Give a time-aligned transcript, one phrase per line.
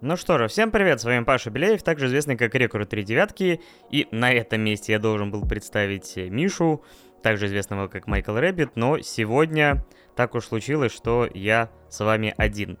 [0.00, 3.60] Ну что же, всем привет, с вами Паша Беляев, также известный как Рекрут 3 девятки,
[3.90, 6.84] и на этом месте я должен был представить Мишу,
[7.20, 9.84] также известного как Майкл Рэббит, но сегодня
[10.14, 12.78] так уж случилось, что я с вами один,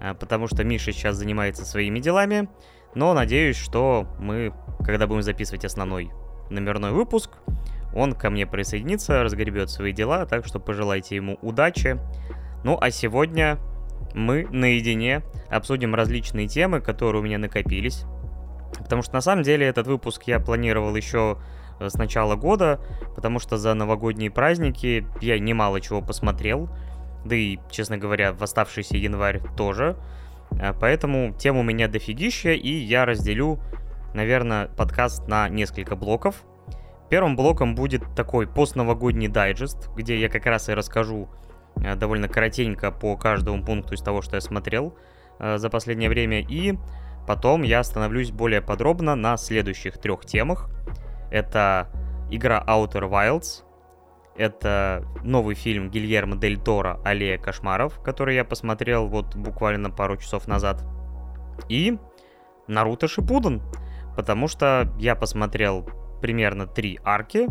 [0.00, 2.48] а, потому что Миша сейчас занимается своими делами,
[2.96, 4.52] но надеюсь, что мы,
[4.84, 6.10] когда будем записывать основной
[6.50, 7.30] номерной выпуск,
[7.94, 12.00] он ко мне присоединится, разгребет свои дела, так что пожелайте ему удачи.
[12.64, 13.60] Ну а сегодня
[14.14, 18.04] мы наедине обсудим различные темы, которые у меня накопились.
[18.78, 21.38] Потому что на самом деле этот выпуск я планировал еще
[21.78, 22.80] э, с начала года,
[23.16, 26.68] потому что за новогодние праздники я немало чего посмотрел,
[27.24, 29.96] да и, честно говоря, в оставшийся январь тоже.
[30.60, 33.58] А, поэтому тем у меня дофигища, и я разделю,
[34.14, 36.44] наверное, подкаст на несколько блоков.
[37.08, 42.90] Первым блоком будет такой постновогодний дайджест, где я как раз и расскажу Э, довольно коротенько
[42.90, 44.96] по каждому пункту из того, что я смотрел
[45.38, 46.40] э, за последнее время.
[46.40, 46.78] И
[47.26, 50.68] потом я остановлюсь более подробно на следующих трех темах.
[51.30, 51.88] Это
[52.30, 53.64] игра Outer Wilds,
[54.36, 60.48] это новый фильм Гильермо Дель Торо «Аллея кошмаров», который я посмотрел вот буквально пару часов
[60.48, 60.82] назад.
[61.68, 61.98] И
[62.66, 63.62] Наруто Шипуден,
[64.16, 65.88] потому что я посмотрел
[66.22, 67.48] примерно три арки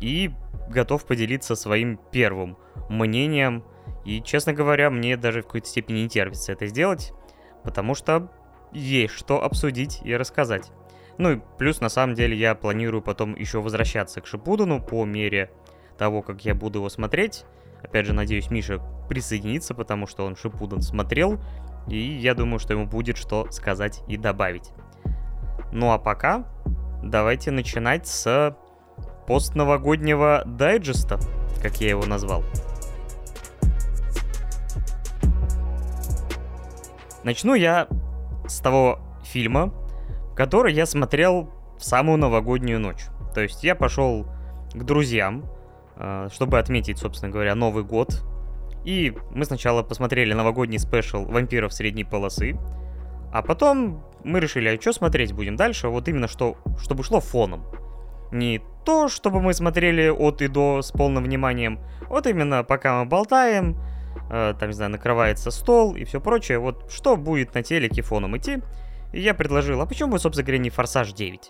[0.00, 0.30] и
[0.68, 2.56] готов поделиться своим первым
[2.88, 3.64] мнением.
[4.04, 7.12] И, честно говоря, мне даже в какой-то степени не терпится это сделать,
[7.64, 8.30] потому что
[8.72, 10.70] есть что обсудить и рассказать.
[11.18, 15.50] Ну и плюс, на самом деле, я планирую потом еще возвращаться к Шипудану по мере
[15.98, 17.44] того, как я буду его смотреть.
[17.82, 21.40] Опять же, надеюсь, Миша присоединится, потому что он Шипудан смотрел,
[21.88, 24.72] и я думаю, что ему будет что сказать и добавить.
[25.72, 26.46] Ну а пока
[27.02, 28.56] давайте начинать с
[29.26, 31.18] постновогоднего дайджеста,
[31.62, 32.44] как я его назвал.
[37.24, 37.88] Начну я
[38.46, 39.72] с того фильма,
[40.36, 43.06] который я смотрел в самую новогоднюю ночь.
[43.34, 44.26] То есть я пошел
[44.72, 45.44] к друзьям,
[45.96, 48.22] э, чтобы отметить, собственно говоря, Новый год.
[48.84, 52.56] И мы сначала посмотрели новогодний спешл «Вампиров средней полосы»,
[53.32, 57.64] а потом мы решили, а что смотреть будем дальше, вот именно что, чтобы шло фоном.
[58.30, 63.04] Не то, чтобы мы смотрели от и до с полным вниманием, вот именно пока мы
[63.04, 63.76] болтаем,
[64.30, 68.36] э, там, не знаю, накрывается стол и все прочее, вот что будет на телеке фоном
[68.36, 68.62] идти.
[69.12, 71.40] И я предложил, а почему, собственно говоря, не «Форсаж 9»?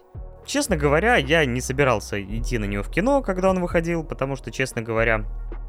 [0.47, 4.51] Честно говоря, я не собирался идти на него в кино, когда он выходил, потому что,
[4.51, 5.25] честно говоря,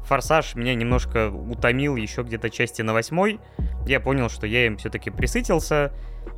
[0.06, 3.40] «Форсаж» меня немножко утомил еще где-то части на восьмой.
[3.86, 5.92] Я понял, что я им все-таки присытился,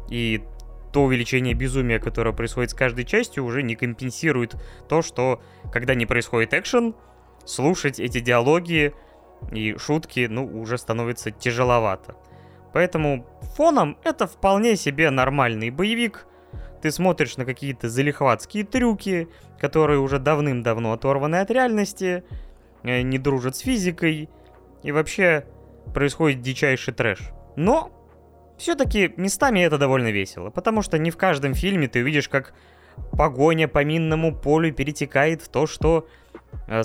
[0.08, 0.42] и
[0.92, 4.56] то увеличение безумия, которое происходит с каждой частью, уже не компенсирует
[4.88, 5.40] то, что
[5.72, 6.94] когда не происходит экшен,
[7.44, 8.94] слушать эти диалоги
[9.52, 12.16] и шутки, ну, уже становится тяжеловато.
[12.72, 16.26] Поэтому фоном это вполне себе нормальный боевик.
[16.82, 19.28] Ты смотришь на какие-то залихватские трюки,
[19.58, 22.24] которые уже давным-давно оторваны от реальности,
[22.82, 24.30] э, не дружат с физикой,
[24.82, 25.46] и вообще
[25.92, 27.20] происходит дичайший трэш.
[27.56, 27.90] Но
[28.60, 32.52] все-таки местами это довольно весело, потому что не в каждом фильме ты увидишь, как
[33.12, 36.06] погоня по минному полю перетекает в то, что
[36.68, 36.82] э,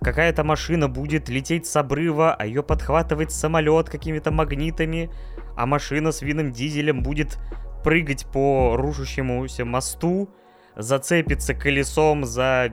[0.00, 5.10] какая-то машина будет лететь с обрыва, а ее подхватывает самолет какими-то магнитами,
[5.56, 7.38] а машина с винным дизелем будет
[7.84, 10.30] прыгать по рушащемуся мосту,
[10.76, 12.72] зацепиться колесом за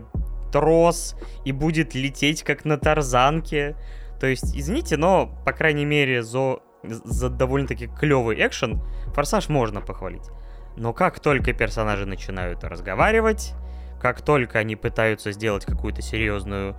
[0.54, 3.76] трос и будет лететь как на тарзанке.
[4.20, 8.82] То есть, извините, но, по крайней мере, за за довольно-таки клевый экшен,
[9.14, 10.30] Форсаж можно похвалить.
[10.76, 13.54] Но как только персонажи начинают разговаривать,
[14.00, 16.76] как только они пытаются сделать какую-то серьезную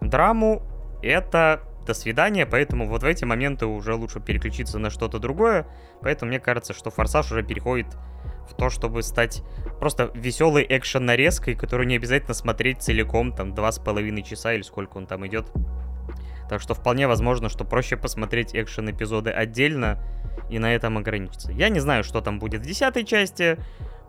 [0.00, 0.62] драму,
[1.02, 5.66] это до свидания, поэтому вот в эти моменты уже лучше переключиться на что-то другое.
[6.02, 7.86] Поэтому мне кажется, что Форсаж уже переходит
[8.48, 9.42] в то, чтобы стать
[9.78, 14.62] просто веселой экшен нарезкой, которую не обязательно смотреть целиком, там, два с половиной часа или
[14.62, 15.50] сколько он там идет.
[16.50, 20.02] Так что вполне возможно, что проще посмотреть экшен-эпизоды отдельно
[20.50, 21.52] и на этом ограничиться.
[21.52, 23.56] Я не знаю, что там будет в десятой части.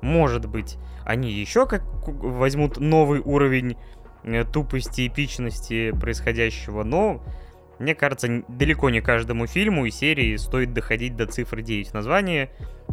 [0.02, 3.78] Может быть, они еще как возьмут новый уровень
[4.24, 7.24] э, тупости, эпичности происходящего, но
[7.80, 12.50] мне кажется, далеко не каждому фильму и серии стоит доходить до цифры 9 в названии.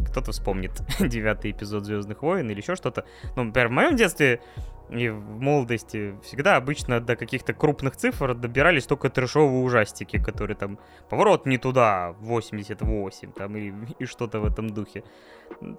[0.09, 3.05] Кто-то вспомнит девятый эпизод Звездных войн или еще что-то.
[3.35, 4.41] Ну, например, в моем детстве
[4.89, 10.79] и в молодости всегда обычно до каких-то крупных цифр добирались только трешовые ужастики, которые там
[11.09, 15.03] поворот не туда, 88 там и, и что-то в этом духе.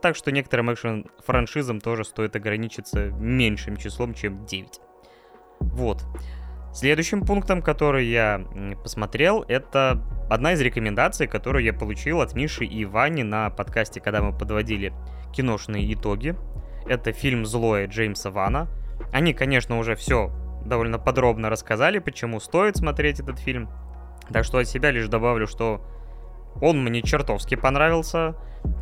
[0.00, 4.80] Так что некоторым экшен-франшизам тоже стоит ограничиться меньшим числом, чем 9.
[5.60, 6.04] Вот.
[6.72, 8.42] Следующим пунктом, который я
[8.82, 14.22] посмотрел, это одна из рекомендаций, которую я получил от Миши и Вани на подкасте, когда
[14.22, 14.92] мы подводили
[15.32, 16.36] киношные итоги.
[16.86, 18.68] Это фильм «Злое» Джеймса Вана.
[19.12, 20.30] Они, конечно, уже все
[20.64, 23.68] довольно подробно рассказали, почему стоит смотреть этот фильм.
[24.32, 25.84] Так что от себя лишь добавлю, что
[26.60, 28.36] он мне чертовски понравился.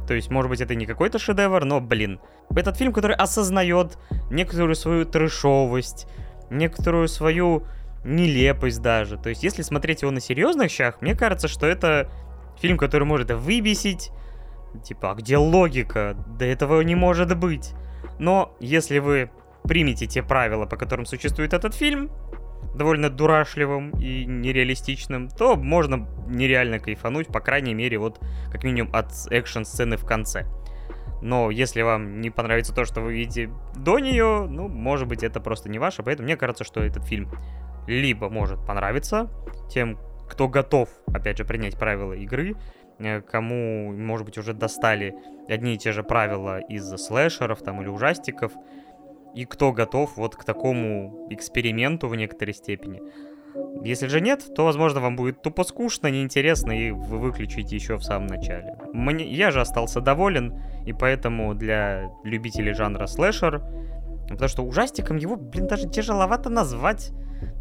[0.06, 2.20] То есть, может быть, это не какой-то шедевр, но, блин,
[2.50, 3.98] этот фильм, который осознает
[4.30, 6.06] некоторую свою трешовость,
[6.50, 7.64] некоторую свою
[8.04, 9.16] нелепость даже.
[9.16, 12.10] То есть, если смотреть его на серьезных щах, мне кажется, что это
[12.60, 14.10] фильм, который может выбесить.
[14.84, 16.16] Типа, а где логика?
[16.38, 17.72] Да этого не может быть.
[18.18, 19.30] Но если вы
[19.64, 22.10] примете те правила, по которым существует этот фильм,
[22.74, 29.12] довольно дурашливым и нереалистичным, то можно нереально кайфануть, по крайней мере, вот как минимум от
[29.30, 30.46] экшн-сцены в конце.
[31.20, 35.40] Но если вам не понравится то, что вы видите до нее, ну, может быть, это
[35.40, 36.02] просто не ваше.
[36.02, 37.30] Поэтому мне кажется, что этот фильм
[37.88, 39.30] либо может понравиться
[39.68, 39.98] тем,
[40.28, 42.54] кто готов, опять же, принять правила игры,
[42.98, 45.16] э, кому, может быть, уже достали
[45.48, 48.52] одни и те же правила из слэшеров там или ужастиков,
[49.34, 53.00] и кто готов вот к такому эксперименту в некоторой степени.
[53.82, 58.02] Если же нет, то, возможно, вам будет тупо скучно, неинтересно, и вы выключите еще в
[58.02, 58.76] самом начале.
[58.92, 63.62] Мне, я же остался доволен, и поэтому для любителей жанра слэшер,
[64.34, 67.12] потому что ужастиком его, блин, даже тяжеловато назвать.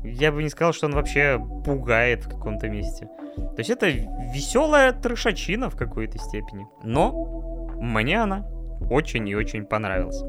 [0.04, 3.08] Я бы не сказал, что он вообще пугает в каком-то месте.
[3.36, 6.68] То есть это веселая трешачина в какой-то степени.
[6.84, 8.48] Но мне она
[8.90, 10.24] очень и очень понравилась.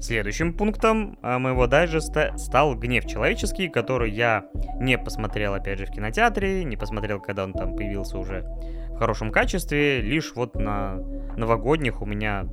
[0.00, 4.44] Следующим пунктом а, моего дайджеста стал «Гнев человеческий», который я
[4.78, 8.44] не посмотрел, опять же, в кинотеатре, не посмотрел, когда он там появился уже
[8.90, 10.98] в хорошем качестве, лишь вот на
[11.36, 12.46] новогодних у меня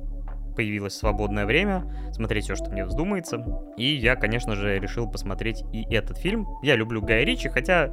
[0.56, 3.44] появилось свободное время смотреть все, что мне вздумается.
[3.76, 6.48] И я, конечно же, решил посмотреть и этот фильм.
[6.62, 7.92] Я люблю Гая Ричи, хотя,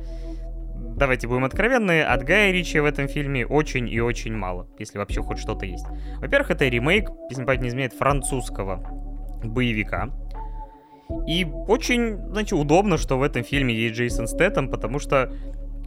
[0.95, 5.21] давайте будем откровенны, от Гая Ричи в этом фильме очень и очень мало, если вообще
[5.21, 5.85] хоть что-то есть.
[6.17, 8.77] Во-первых, это ремейк, если не изменяет, французского
[9.43, 10.09] боевика.
[11.27, 15.31] И очень, значит, удобно, что в этом фильме есть Джейсон Стэттем, потому что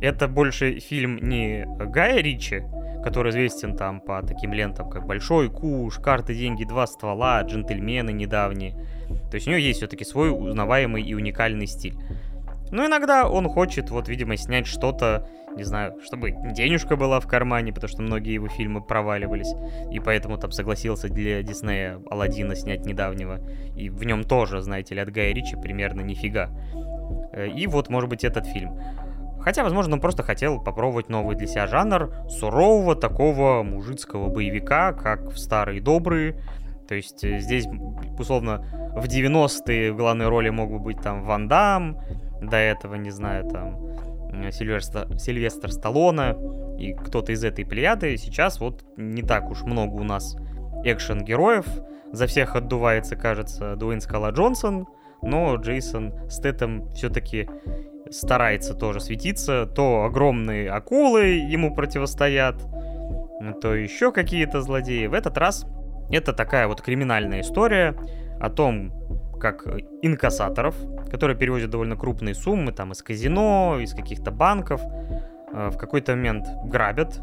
[0.00, 2.62] это больше фильм не Гая Ричи,
[3.02, 8.72] который известен там по таким лентам, как «Большой куш», «Карты, деньги, два ствола», «Джентльмены» недавние.
[9.30, 11.94] То есть у него есть все-таки свой узнаваемый и уникальный стиль.
[12.72, 17.72] Но иногда он хочет, вот, видимо, снять что-то не знаю, чтобы денежка была в кармане,
[17.72, 19.54] потому что многие его фильмы проваливались,
[19.90, 23.40] и поэтому там согласился для Диснея Алладина снять недавнего,
[23.74, 26.50] и в нем тоже, знаете ли, от Гая Ричи примерно нифига.
[27.32, 28.78] Э, и вот, может быть, этот фильм.
[29.46, 35.30] Хотя, возможно, он просто хотел попробовать новый для себя жанр сурового такого мужицкого боевика, как
[35.30, 36.42] в старые добрые.
[36.88, 37.68] То есть э, здесь,
[38.18, 38.64] условно,
[38.96, 41.96] в 90-е в главной роли мог бы быть там Ван Дам,
[42.42, 43.78] до этого, не знаю, там
[44.50, 46.34] Сильвестр, Сильвестр Сталлоне
[46.76, 48.16] и кто-то из этой плеяды.
[48.16, 50.36] Сейчас вот не так уж много у нас
[50.82, 51.66] экшен-героев.
[52.10, 54.88] За всех отдувается, кажется, Дуэйн Скала Джонсон,
[55.22, 57.48] но Джейсон Стэттем все-таки
[58.10, 59.66] старается тоже светиться.
[59.66, 62.56] То огромные акулы ему противостоят,
[63.60, 65.06] то еще какие-то злодеи.
[65.06, 65.66] В этот раз
[66.10, 67.94] это такая вот криминальная история
[68.40, 68.92] о том,
[69.38, 69.66] как
[70.02, 70.74] инкассаторов,
[71.10, 74.80] которые перевозят довольно крупные суммы, там, из казино, из каких-то банков,
[75.52, 77.20] э, в какой-то момент грабят,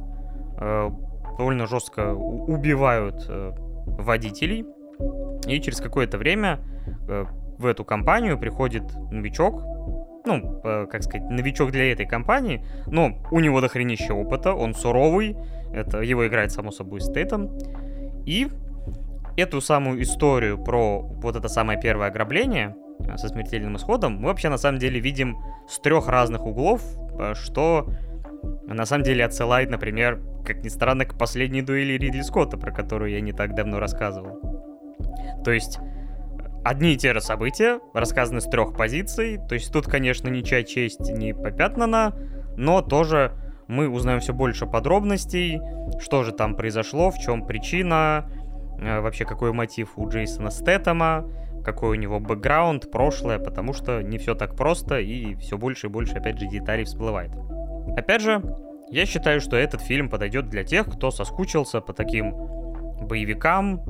[0.59, 0.89] э,
[1.37, 3.51] довольно жестко убивают э,
[3.85, 4.65] водителей,
[5.47, 6.59] и через какое-то время
[7.57, 9.61] в эту компанию приходит новичок,
[10.25, 15.37] ну, как сказать, новичок для этой компании, но у него дохренища опыта, он суровый,
[15.73, 17.57] это его играет, само собой, Стейтом,
[18.25, 18.47] и
[19.35, 24.49] эту самую историю про вот это самое первое ограбление э, со смертельным исходом мы вообще
[24.49, 25.37] на самом деле видим
[25.67, 26.81] с трех разных углов,
[27.19, 27.89] э, что
[28.65, 33.11] на самом деле отсылает, например, как ни странно, к последней дуэли Ридли Скотта, про которую
[33.11, 34.39] я не так давно рассказывал.
[35.43, 35.79] То есть
[36.63, 39.39] одни и те же события, рассказаны с трех позиций.
[39.47, 42.15] То есть тут, конечно, ничья честь не попятнана,
[42.57, 43.33] но тоже
[43.67, 45.59] мы узнаем все больше подробностей,
[45.99, 48.29] что же там произошло, в чем причина,
[48.83, 51.25] Э, вообще какой мотив у Джейсона Стэттема,
[51.63, 55.89] какой у него бэкграунд, прошлое, потому что не все так просто и все больше и
[55.89, 57.31] больше, опять же, деталей всплывает.
[57.95, 58.41] Опять же,
[58.89, 62.33] я считаю, что этот фильм подойдет для тех, кто соскучился по таким
[63.01, 63.81] боевикам,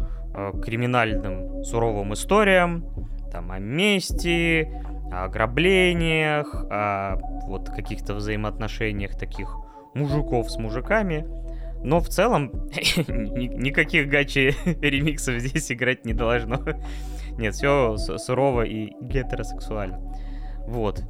[0.64, 2.86] криминальным суровым историям,
[3.32, 4.70] там о мести,
[5.12, 9.58] о ограблениях, о вот каких-то взаимоотношениях таких
[9.94, 11.26] мужиков с мужиками.
[11.84, 12.52] Но в целом
[13.08, 16.60] никаких гачи ремиксов здесь играть не должно.
[17.38, 20.00] Нет, все сурово и гетеросексуально.
[20.68, 21.04] Вот.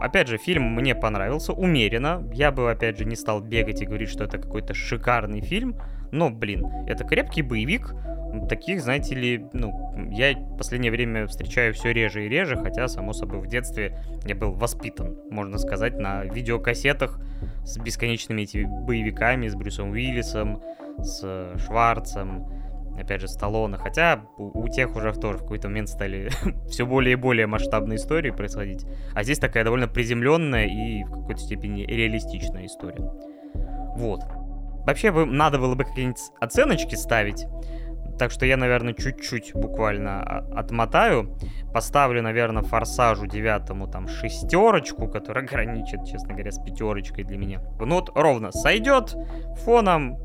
[0.00, 2.28] Опять же, фильм мне понравился, умеренно.
[2.32, 5.76] Я бы, опять же, не стал бегать и говорить, что это какой-то шикарный фильм.
[6.12, 7.94] Но, блин, это крепкий боевик.
[8.48, 13.14] Таких, знаете ли, ну, я в последнее время встречаю все реже и реже, хотя, само
[13.14, 17.18] собой, в детстве я был воспитан, можно сказать, на видеокассетах
[17.64, 20.62] с бесконечными этими боевиками, с Брюсом Уиллисом,
[20.98, 22.46] с Шварцем,
[23.00, 23.76] опять же, Сталлоне.
[23.76, 26.30] Хотя у, у тех уже тоже в какой-то момент стали
[26.68, 28.86] все более и более масштабные истории происходить.
[29.14, 33.10] А здесь такая довольно приземленная и в какой-то степени реалистичная история.
[33.96, 34.20] Вот.
[34.88, 37.46] Вообще, бы, надо было бы какие-нибудь оценочки ставить.
[38.18, 40.22] Так что я, наверное, чуть-чуть буквально
[40.56, 41.36] отмотаю.
[41.74, 47.60] Поставлю, наверное, форсажу девятому там шестерочку, которая граничит, честно говоря, с пятерочкой для меня.
[47.78, 49.14] Ну вот ровно сойдет
[49.58, 50.16] фоном,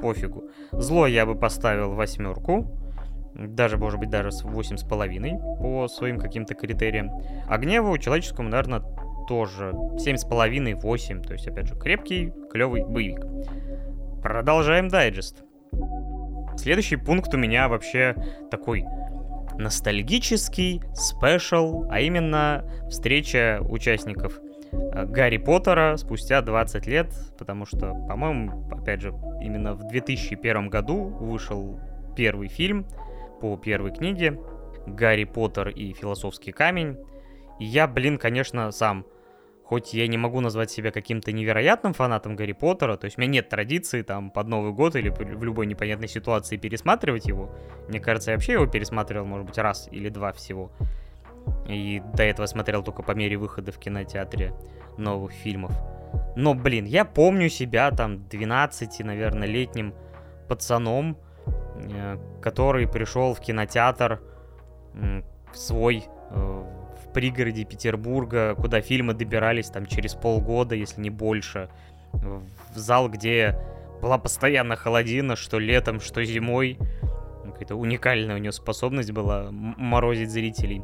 [0.00, 0.50] пофигу.
[0.70, 2.80] Зло я бы поставил восьмерку.
[3.34, 7.10] Даже, может быть, даже с восемь с половиной по своим каким-то критериям.
[7.48, 8.84] А гневу человеческому, наверное,
[9.26, 11.22] тоже семь с половиной, восемь.
[11.22, 13.20] То есть, опять же, крепкий, клевый боевик.
[14.22, 15.42] Продолжаем дайджест.
[16.56, 18.16] Следующий пункт у меня вообще
[18.50, 18.84] такой
[19.58, 24.38] ностальгический спешл, а именно встреча участников
[24.72, 31.04] э, Гарри Поттера спустя 20 лет, потому что, по-моему, опять же, именно в 2001 году
[31.04, 31.78] вышел
[32.16, 32.86] первый фильм
[33.40, 34.40] по первой книге
[34.86, 36.96] «Гарри Поттер и философский камень».
[37.58, 39.06] И я, блин, конечно, сам
[39.68, 43.32] хоть я не могу назвать себя каким-то невероятным фанатом Гарри Поттера, то есть у меня
[43.32, 47.50] нет традиции там под Новый год или в любой непонятной ситуации пересматривать его.
[47.88, 50.70] Мне кажется, я вообще его пересматривал, может быть, раз или два всего.
[51.68, 54.54] И до этого смотрел только по мере выхода в кинотеатре
[54.98, 55.72] новых фильмов.
[56.36, 59.94] Но, блин, я помню себя там 12, наверное, летним
[60.48, 61.18] пацаном,
[61.74, 64.20] э, который пришел в кинотеатр
[65.52, 66.64] свой э,
[67.16, 71.70] пригороде Петербурга, куда фильмы добирались там через полгода, если не больше,
[72.12, 73.58] в зал, где
[74.02, 76.78] была постоянно холодина, что летом, что зимой.
[77.42, 80.82] Какая-то уникальная у нее способность была морозить зрителей.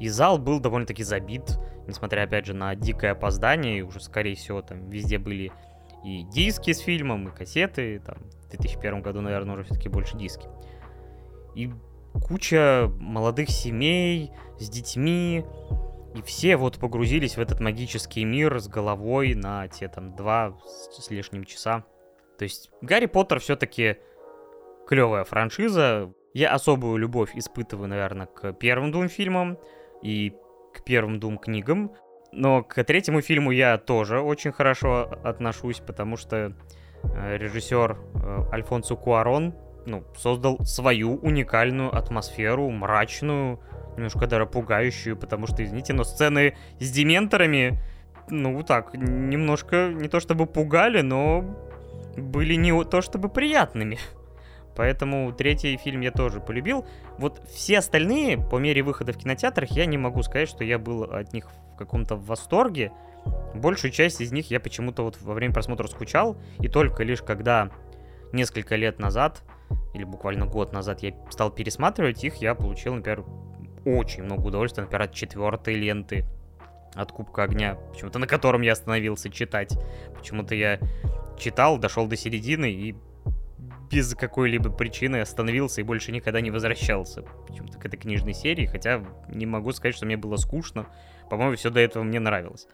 [0.00, 4.62] И зал был довольно-таки забит, несмотря, опять же, на дикое опоздание, и уже, скорее всего,
[4.62, 5.52] там везде были
[6.02, 10.48] и диски с фильмом, и кассеты, там, в 2001 году, наверное, уже все-таки больше диски.
[11.54, 11.70] И
[12.22, 15.44] куча молодых семей с детьми,
[16.14, 20.56] и все вот погрузились в этот магический мир с головой на те там два
[20.92, 21.84] с лишним часа.
[22.38, 23.96] То есть Гарри Поттер все-таки
[24.86, 26.12] клевая франшиза.
[26.32, 29.58] Я особую любовь испытываю, наверное, к первым двум фильмам
[30.02, 30.34] и
[30.72, 31.92] к первым двум книгам.
[32.32, 36.56] Но к третьему фильму я тоже очень хорошо отношусь, потому что
[37.04, 39.54] э, режиссер э, Альфонсо Куарон
[39.86, 43.60] ну, создал свою уникальную атмосферу, мрачную,
[43.96, 47.78] немножко даже пугающую, потому что, извините, но сцены с дементорами,
[48.28, 51.44] ну, так, немножко не то чтобы пугали, но
[52.16, 53.98] были не то чтобы приятными.
[54.76, 56.84] Поэтому третий фильм я тоже полюбил.
[57.18, 61.04] Вот все остальные, по мере выхода в кинотеатрах, я не могу сказать, что я был
[61.04, 62.90] от них в каком-то восторге.
[63.54, 67.70] Большую часть из них я почему-то вот во время просмотра скучал, и только лишь когда
[68.32, 69.42] несколько лет назад,
[69.94, 73.24] или буквально год назад я стал пересматривать их, я получил, например,
[73.84, 76.24] очень много удовольствия, например, от четвертой ленты
[76.94, 79.76] от Кубка Огня, почему-то на котором я остановился читать.
[80.16, 80.78] Почему-то я
[81.38, 82.94] читал, дошел до середины и
[83.90, 89.04] без какой-либо причины остановился и больше никогда не возвращался почему-то к этой книжной серии, хотя
[89.28, 90.86] не могу сказать, что мне было скучно.
[91.28, 92.66] По-моему, все до этого мне нравилось.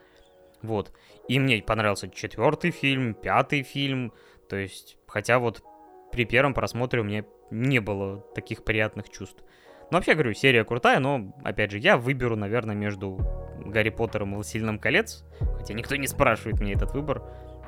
[0.63, 0.93] Вот.
[1.29, 4.13] И мне понравился четвертый фильм, пятый фильм,
[4.49, 5.63] то есть, хотя вот
[6.13, 9.43] при первом просмотре у меня не было таких приятных чувств.
[9.91, 13.19] Ну, вообще, говорю, серия крутая, но, опять же, я выберу, наверное, между
[13.65, 15.25] Гарри Поттером и Властелином колец,
[15.57, 17.23] хотя никто не спрашивает мне этот выбор.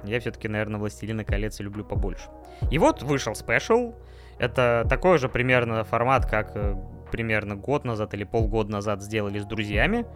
[0.05, 2.29] Я все-таки, наверное, Властелина колец люблю побольше.
[2.71, 3.95] И вот вышел спешл.
[4.39, 6.75] Это такой же примерно формат, как э,
[7.11, 10.07] примерно год назад или полгода назад сделали с друзьями,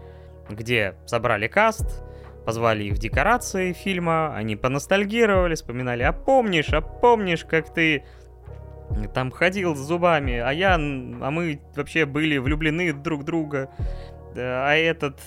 [0.48, 2.04] где собрали каст,
[2.46, 8.04] Позвали их в декорации фильма, они поностальгировали, вспоминали, а помнишь, а помнишь, как ты
[9.12, 13.70] там ходил с зубами, а я, а мы вообще были влюблены друг в друга,
[14.36, 15.18] а этот,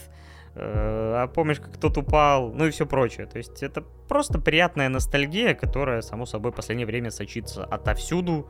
[0.55, 3.25] э, а помнишь, как тот упал, ну и все прочее.
[3.25, 8.47] То есть это просто приятная ностальгия, которая, само собой, в последнее время сочится отовсюду,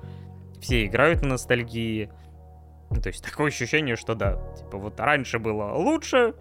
[0.62, 2.12] все играют на ностальгии,
[2.90, 6.34] то есть такое ощущение, что да, типа вот раньше было лучше,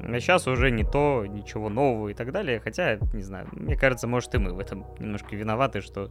[0.00, 2.60] сейчас уже не то, ничего нового и так далее.
[2.60, 6.10] Хотя, не знаю, мне кажется, может и мы в этом немножко виноваты, что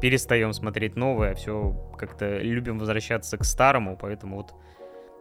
[0.00, 4.54] перестаем смотреть новое, а все как-то любим возвращаться к старому, поэтому вот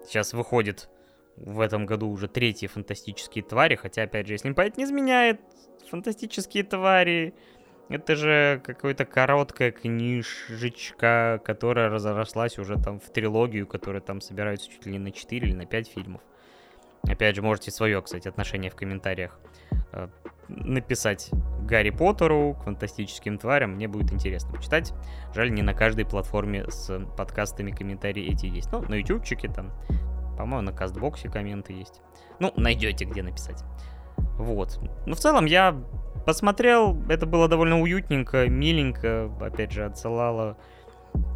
[0.06, 0.90] сейчас выходит
[1.38, 5.42] в этом году уже третьи фантастические твари, хотя, опять же, если память не изменяет,
[5.90, 7.34] фантастические твари,
[7.90, 14.86] это же какая-то короткая книжечка, которая разрослась уже там в трилогию, которая там собирается чуть
[14.86, 16.22] ли не на 4 или на 5 фильмов.
[17.08, 19.40] Опять же, можете свое, кстати, отношение в комментариях
[19.92, 20.08] э,
[20.48, 21.30] написать
[21.62, 23.74] Гарри Поттеру, к фантастическим тварям.
[23.74, 24.94] Мне будет интересно почитать.
[25.34, 28.72] Жаль, не на каждой платформе с подкастами комментарии эти есть.
[28.72, 29.72] Ну, на ютубчике там,
[30.38, 32.02] по-моему, на кастбоксе комменты есть.
[32.40, 33.64] Ну, найдете, где написать.
[34.38, 34.80] Вот.
[35.06, 35.76] Но в целом я
[36.26, 40.58] посмотрел, это было довольно уютненько, миленько, опять же, отсылало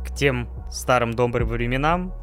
[0.06, 2.14] к тем старым добрым временам,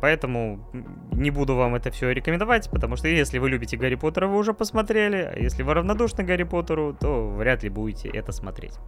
[0.00, 0.66] Поэтому
[1.12, 4.54] не буду вам это все рекомендовать, потому что если вы любите Гарри Поттера, вы уже
[4.54, 8.78] посмотрели, а если вы равнодушны Гарри Поттеру, то вряд ли будете это смотреть.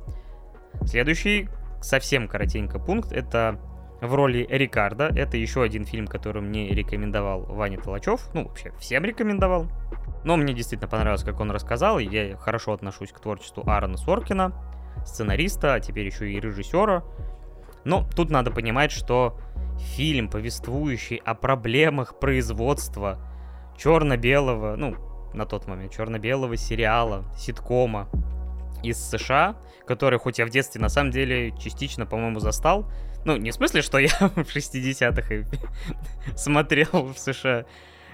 [0.84, 1.48] Следующий,
[1.80, 3.60] совсем коротенько пункт, это
[4.00, 5.10] в роли Рикарда.
[5.14, 8.28] Это еще один фильм, который мне рекомендовал Ваня Толачев.
[8.34, 9.66] Ну, вообще, всем рекомендовал.
[10.24, 14.52] Но мне действительно понравилось, как он рассказал, и я хорошо отношусь к творчеству Аарона Соркина,
[15.04, 17.04] сценариста, а теперь еще и режиссера.
[17.84, 19.38] Но тут надо понимать, что
[19.78, 23.18] фильм, повествующий о проблемах производства
[23.76, 24.96] черно-белого, ну,
[25.34, 28.08] на тот момент, черно-белого сериала, ситкома
[28.82, 29.56] из США,
[29.86, 32.90] который хоть я в детстве на самом деле частично, по-моему, застал.
[33.24, 35.56] Ну, не в смысле, что я в 60-х
[36.36, 37.66] смотрел в США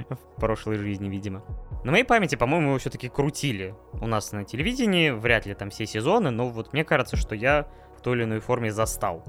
[0.08, 1.44] в прошлой жизни, видимо.
[1.84, 5.86] На моей памяти, по-моему, его все-таки крутили у нас на телевидении, вряд ли там все
[5.86, 9.24] сезоны, но вот мне кажется, что я в той или иной форме застал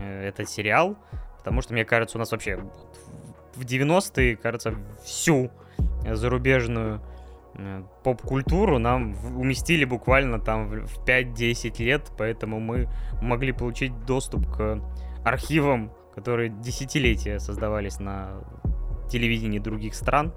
[0.00, 0.96] э, этот сериал,
[1.40, 2.58] Потому что, мне кажется, у нас вообще
[3.54, 5.50] в 90-е, кажется, всю
[6.04, 7.00] зарубежную
[7.54, 12.88] э, поп-культуру нам уместили буквально там в 5-10 лет, поэтому мы
[13.20, 14.80] могли получить доступ к
[15.24, 18.42] архивам, которые десятилетия создавались на
[19.10, 20.32] телевидении других стран.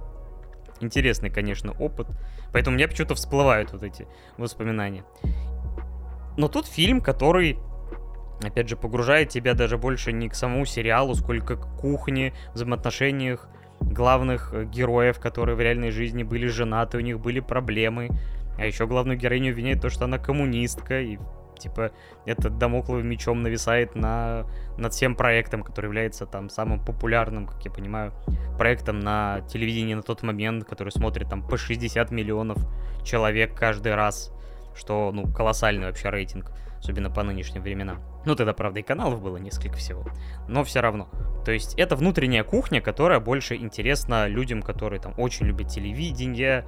[0.80, 2.08] Интересный, конечно, опыт.
[2.52, 4.08] Поэтому у меня почему-то всплывают вот эти
[4.38, 5.04] воспоминания.
[6.38, 7.60] Но тут фильм, который
[8.46, 13.48] опять же, погружает тебя даже больше не к самому сериалу, сколько к кухне, взаимоотношениях
[13.80, 18.10] главных э, героев, которые в реальной жизни были женаты, у них были проблемы.
[18.58, 21.18] А еще главную героиню обвиняют то, что она коммунистка, и
[21.58, 21.92] типа
[22.26, 24.46] это домокловым мечом нависает на,
[24.78, 28.14] над всем проектом, который является там самым популярным, как я понимаю,
[28.58, 32.58] проектом на телевидении на тот момент, который смотрит там по 60 миллионов
[33.04, 34.32] человек каждый раз,
[34.76, 36.52] что, ну, колоссальный вообще рейтинг
[36.84, 38.02] особенно по нынешним временам.
[38.26, 40.06] Ну, тогда, правда, и каналов было несколько всего,
[40.50, 41.08] но все равно.
[41.46, 46.68] То есть это внутренняя кухня, которая больше интересна людям, которые там очень любят телевидение,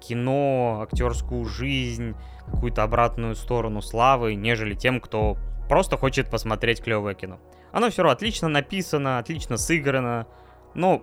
[0.00, 2.14] кино, актерскую жизнь,
[2.46, 5.36] какую-то обратную сторону славы, нежели тем, кто
[5.68, 7.40] просто хочет посмотреть клевое кино.
[7.72, 10.28] Оно все равно отлично написано, отлично сыграно,
[10.74, 11.02] но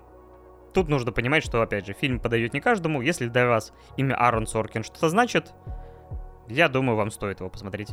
[0.73, 3.02] тут нужно понимать, что, опять же, фильм подает не каждому.
[3.02, 5.54] Если для вас имя Аарон Соркин что-то значит,
[6.47, 7.89] я думаю, вам стоит его посмотреть.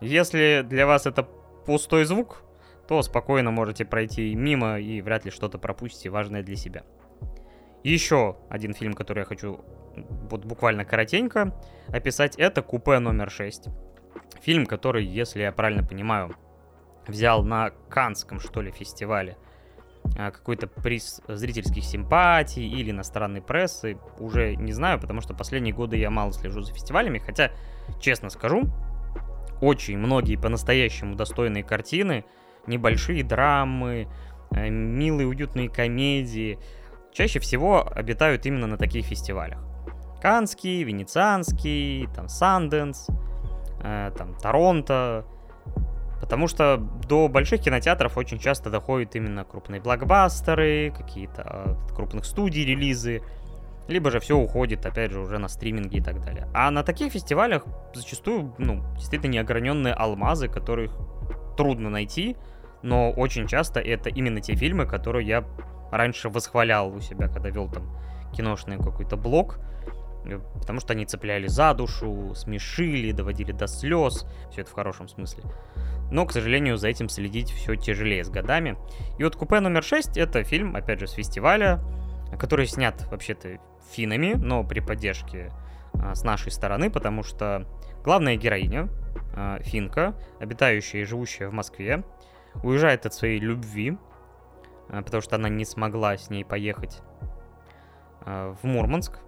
[0.00, 1.24] Если для вас это
[1.66, 2.42] пустой звук,
[2.86, 6.84] то спокойно можете пройти мимо и вряд ли что-то пропустите важное для себя.
[7.84, 9.60] Еще один фильм, который я хочу
[10.30, 11.54] вот буквально коротенько
[11.88, 13.70] описать, это «Купе номер 6».
[14.40, 16.34] Фильм, который, если я правильно понимаю,
[17.06, 19.36] взял на Канском, что ли, фестивале
[20.16, 25.96] а, какой-то приз зрительских симпатий или иностранной прессы, уже не знаю, потому что последние годы
[25.96, 27.50] я мало слежу за фестивалями, хотя,
[28.00, 28.70] честно скажу,
[29.60, 32.24] очень многие по-настоящему достойные картины,
[32.66, 34.08] небольшие драмы,
[34.50, 36.58] э, милые уютные комедии,
[37.12, 39.58] чаще всего обитают именно на таких фестивалях.
[40.20, 43.06] Канский, Венецианский, там Санденс,
[43.82, 45.24] э, там Торонто.
[46.20, 51.42] Потому что до больших кинотеатров очень часто доходят именно крупные блокбастеры, какие-то
[51.90, 53.22] э, крупных студий релизы,
[53.88, 56.46] либо же все уходит, опять же, уже на стриминги и так далее.
[56.54, 60.92] А на таких фестивалях зачастую, ну, действительно неограненные алмазы, которых
[61.56, 62.36] трудно найти,
[62.82, 65.44] но очень часто это именно те фильмы, которые я
[65.90, 67.90] раньше восхвалял у себя, когда вел там
[68.32, 69.58] киношный какой-то блог,
[70.26, 75.08] э, потому что они цепляли за душу, смешили, доводили до слез, все это в хорошем
[75.08, 75.44] смысле.
[76.10, 78.76] Но, к сожалению, за этим следить все тяжелее с годами.
[79.18, 81.80] И вот «Купе номер 6»— это фильм, опять же, с фестиваля,
[82.38, 83.58] который снят вообще-то
[83.90, 85.52] финами, но при поддержке
[85.94, 87.66] а, с нашей стороны, потому что
[88.04, 88.88] главная героиня,
[89.34, 92.04] а, финка, обитающая и живущая в Москве,
[92.62, 93.98] уезжает от своей любви,
[94.88, 97.02] а, потому что она не смогла с ней поехать
[98.24, 99.20] в Мурманск.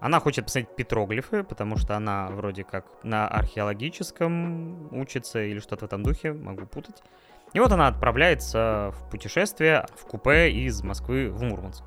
[0.00, 5.88] Она хочет посмотреть петроглифы, потому что она вроде как на археологическом учится или что-то в
[5.88, 7.02] этом духе, могу путать.
[7.52, 11.84] И вот она отправляется в путешествие в купе из Москвы в Мурманск.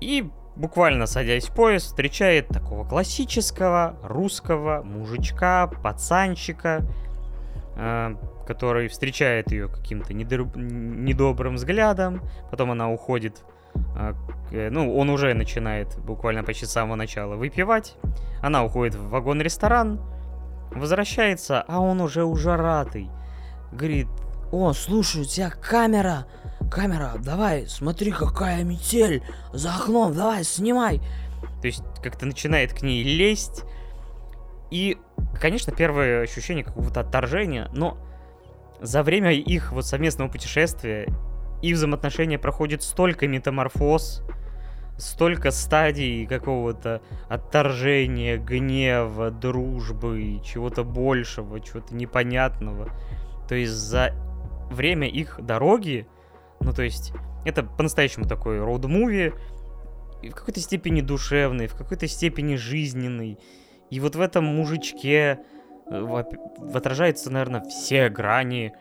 [0.00, 6.82] И буквально садясь в поезд, встречает такого классического русского мужичка, пацанчика,
[7.76, 8.14] э,
[8.46, 10.46] который встречает ее каким-то недор...
[10.56, 13.42] недобрым взглядом, потом она уходит,
[13.96, 17.96] э, ну, он уже начинает буквально почти с самого начала выпивать,
[18.42, 20.00] она уходит в вагон-ресторан,
[20.70, 23.10] возвращается, а он уже ужаратый,
[23.72, 24.08] говорит,
[24.52, 26.26] о, слушай, у тебя камера,
[26.70, 29.22] камера, давай, смотри, какая метель
[29.52, 31.00] за окном, давай, снимай.
[31.60, 33.64] То есть как-то начинает к ней лезть.
[34.70, 34.98] И,
[35.40, 37.98] конечно, первое ощущение какого-то отторжения, но
[38.80, 41.08] за время их вот совместного путешествия
[41.62, 44.22] их взаимоотношения проходит столько метаморфоз,
[44.98, 52.90] столько стадий какого-то отторжения, гнева, дружбы, чего-то большего, чего-то непонятного.
[53.48, 54.12] То есть за
[54.70, 56.06] время их дороги,
[56.64, 57.12] ну то есть
[57.44, 59.34] это по-настоящему такой роуд-муви,
[60.22, 63.38] в какой-то степени душевный, в какой-то степени жизненный.
[63.90, 65.40] И вот в этом мужичке
[65.90, 66.24] э,
[66.72, 68.72] отражаются, наверное, все грани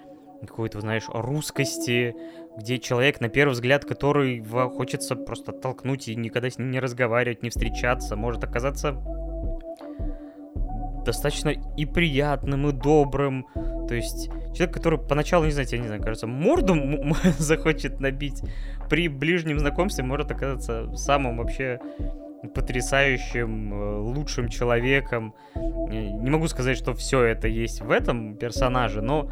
[0.42, 2.16] какой-то, знаешь, русскости,
[2.58, 7.44] где человек, на первый взгляд, который хочется просто толкнуть и никогда с ним не разговаривать,
[7.44, 8.92] не встречаться, может оказаться
[11.04, 13.48] достаточно и приятным, и добрым.
[13.88, 16.76] То есть человек, который поначалу, не знаю, я не знаю, кажется, морду
[17.38, 18.42] захочет набить,
[18.90, 21.80] при ближнем знакомстве может оказаться самым вообще
[22.54, 25.34] потрясающим, э, лучшим человеком.
[25.56, 29.30] Не могу сказать, что все это есть в этом персонаже, но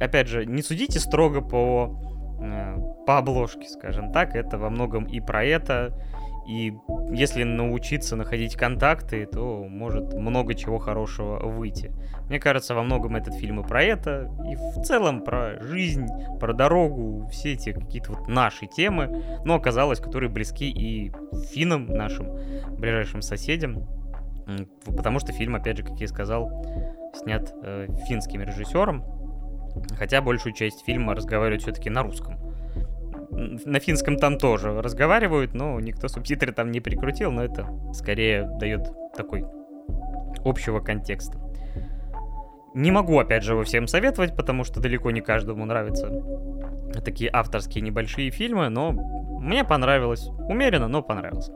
[0.00, 2.00] опять же, не судите строго по,
[2.40, 4.34] э, по обложке, скажем так.
[4.34, 5.94] Это во многом и про это,
[6.46, 6.72] и
[7.10, 11.92] если научиться находить контакты, то может много чего хорошего выйти.
[12.28, 16.06] Мне кажется, во многом этот фильм и про это, и в целом про жизнь,
[16.38, 21.12] про дорогу, все эти какие-то вот наши темы, но оказалось, которые близки и
[21.52, 22.28] финнам, нашим
[22.76, 23.88] ближайшим соседям,
[24.84, 26.64] потому что фильм, опять же, как я сказал,
[27.14, 29.04] снят э, финским режиссером,
[29.96, 32.45] хотя большую часть фильма разговаривают все-таки на русском
[33.36, 38.88] на финском там тоже разговаривают, но никто субтитры там не прикрутил, но это скорее дает
[39.14, 39.44] такой
[40.44, 41.38] общего контекста.
[42.74, 46.10] Не могу, опять же, его всем советовать, потому что далеко не каждому нравятся
[47.04, 50.28] такие авторские небольшие фильмы, но мне понравилось.
[50.48, 51.50] Умеренно, но понравилось.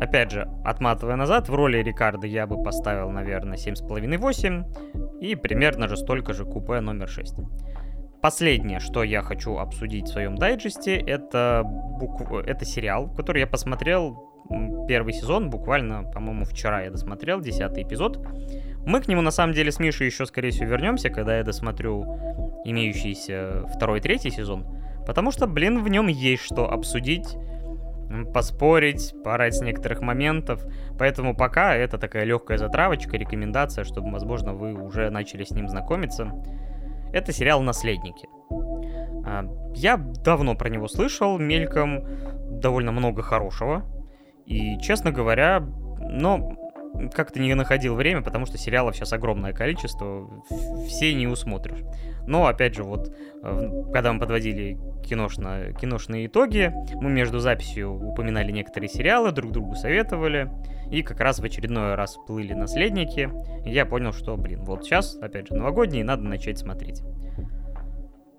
[0.00, 5.96] Опять же, отматывая назад, в роли Рикардо я бы поставил, наверное, 7,5-8 и примерно же
[5.96, 7.34] столько же купе номер 6.
[8.20, 12.32] Последнее, что я хочу обсудить в своем дайджесте, это, букв...
[12.32, 14.28] это сериал, который я посмотрел
[14.88, 18.18] первый сезон, буквально, по-моему, вчера я досмотрел, десятый эпизод.
[18.86, 22.04] Мы к нему, на самом деле, с Мишей еще, скорее всего, вернемся, когда я досмотрю
[22.64, 24.66] имеющийся второй, третий сезон.
[25.06, 27.36] Потому что, блин, в нем есть что обсудить,
[28.32, 30.64] поспорить, порать с некоторых моментов.
[30.98, 36.32] Поэтому пока это такая легкая затравочка, рекомендация, чтобы, возможно, вы уже начали с ним знакомиться.
[37.12, 38.28] Это сериал «Наследники».
[39.24, 39.44] А,
[39.74, 42.04] я давно про него слышал, мельком,
[42.60, 43.84] довольно много хорошего.
[44.46, 45.60] И, честно говоря,
[46.00, 46.56] но
[47.12, 50.28] как-то не находил время, потому что сериалов сейчас огромное количество,
[50.86, 51.84] все не усмотришь.
[52.26, 58.50] Но, опять же, вот, э, когда мы подводили киношно, киношные итоги, мы между записью упоминали
[58.52, 60.50] некоторые сериалы, друг другу советовали,
[60.90, 63.30] и как раз в очередной раз плыли «Наследники»,
[63.64, 67.02] и я понял, что, блин, вот сейчас, опять же, новогодний, надо начать смотреть.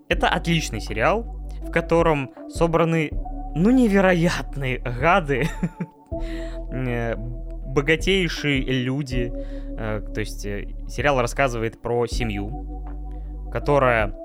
[0.08, 3.12] Это отличный сериал, в котором собраны,
[3.56, 5.48] ну, невероятные гады,
[6.72, 9.32] э, богатейшие люди.
[9.78, 12.84] Э, то есть э, сериал рассказывает про семью,
[13.52, 14.16] которая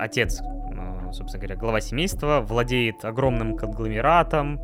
[0.00, 0.42] отец,
[1.12, 4.60] собственно говоря, глава семейства, владеет огромным конгломератом.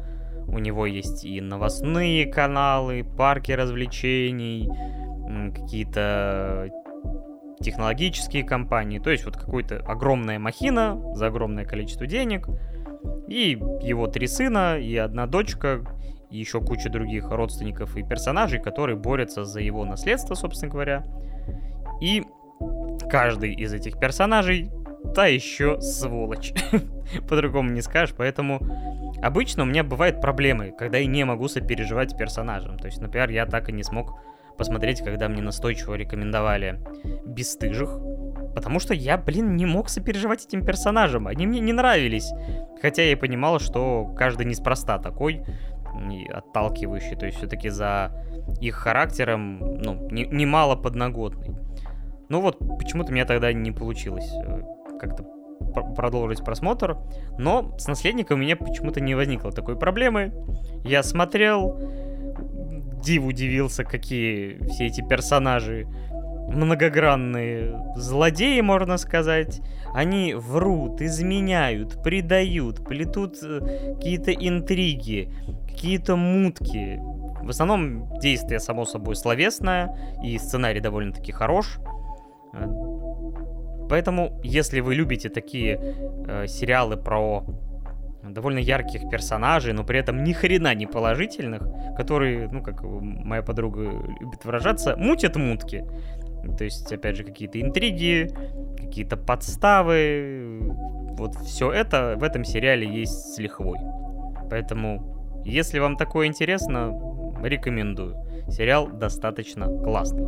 [0.49, 4.69] У него есть и новостные каналы, парки развлечений,
[5.55, 6.71] какие-то
[7.61, 8.99] технологические компании.
[8.99, 12.49] То есть вот какая-то огромная махина за огромное количество денег.
[13.29, 15.85] И его три сына и одна дочка,
[16.31, 21.05] и еще куча других родственников и персонажей, которые борются за его наследство, собственно говоря.
[22.01, 22.25] И
[23.11, 24.71] каждый из этих персонажей
[25.15, 26.53] та еще сволочь.
[27.29, 28.61] По-другому не скажешь, поэтому
[29.23, 32.79] обычно у меня бывают проблемы, когда я не могу сопереживать персонажам.
[32.79, 34.15] То есть, например, я так и не смог
[34.57, 36.81] посмотреть, когда мне настойчиво рекомендовали
[37.25, 37.99] «Бестыжих»,
[38.55, 42.31] потому что я, блин, не мог сопереживать этим персонажам, они мне не нравились.
[42.83, 45.45] Хотя я и понимал, что каждый неспроста такой,
[46.33, 48.13] отталкивающий, то есть все-таки за
[48.61, 51.57] их характером, ну, немало не подноготный.
[52.29, 54.61] Ну вот, почему-то у меня тогда не получилось э,
[54.99, 55.25] как-то
[55.75, 56.97] пр- продолжить просмотр,
[57.39, 60.33] но с наследником у меня почему-то не возникло такой проблемы.
[60.85, 61.79] Я смотрел,
[63.03, 65.87] див удивился, какие все эти персонажи
[66.49, 69.61] многогранные злодеи, можно сказать.
[69.95, 75.33] Они врут, изменяют, предают, плетут э, какие-то интриги,
[75.67, 77.01] какие-то мутки.
[77.43, 81.79] В основном действие, само собой, словесное, и сценарий довольно-таки хорош.
[83.89, 85.81] Поэтому, если вы любите такие
[86.27, 87.45] э, сериалы про
[88.23, 91.63] довольно ярких персонажей, но при этом ни хрена не положительных,
[91.97, 93.83] которые, ну, как моя подруга
[94.21, 95.85] любит выражаться, мутят мутки.
[96.57, 98.31] То есть, опять же, какие-то интриги,
[98.77, 100.61] какие-то подставы.
[101.17, 103.79] Вот все это в этом сериале есть с лихвой.
[104.51, 106.93] Поэтому, если вам такое интересно,
[107.43, 108.17] рекомендую.
[108.49, 110.27] Сериал достаточно классный.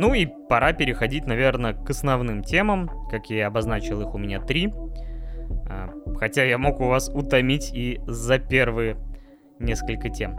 [0.00, 2.90] Ну и пора переходить, наверное, к основным темам.
[3.10, 4.72] Как я обозначил, их у меня три.
[5.68, 8.96] А, хотя я мог у вас утомить и за первые
[9.58, 10.38] несколько тем.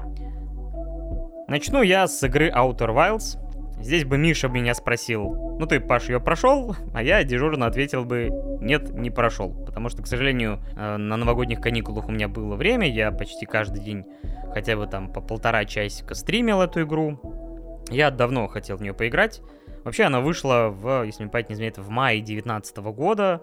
[1.47, 3.37] Начну я с игры Outer Wilds.
[3.79, 6.75] Здесь бы Миша меня спросил, ну ты, Паш, ее прошел?
[6.95, 8.29] А я дежурно ответил бы,
[8.61, 9.53] нет, не прошел.
[9.63, 13.83] Потому что, к сожалению, э, на новогодних каникулах у меня было время, я почти каждый
[13.83, 14.05] день
[14.55, 17.50] хотя бы там по полтора часика стримил эту игру.
[17.89, 19.41] Я давно хотел в нее поиграть.
[19.83, 23.41] Вообще она вышла в, если мне память не изменяет, в мае 2019 года.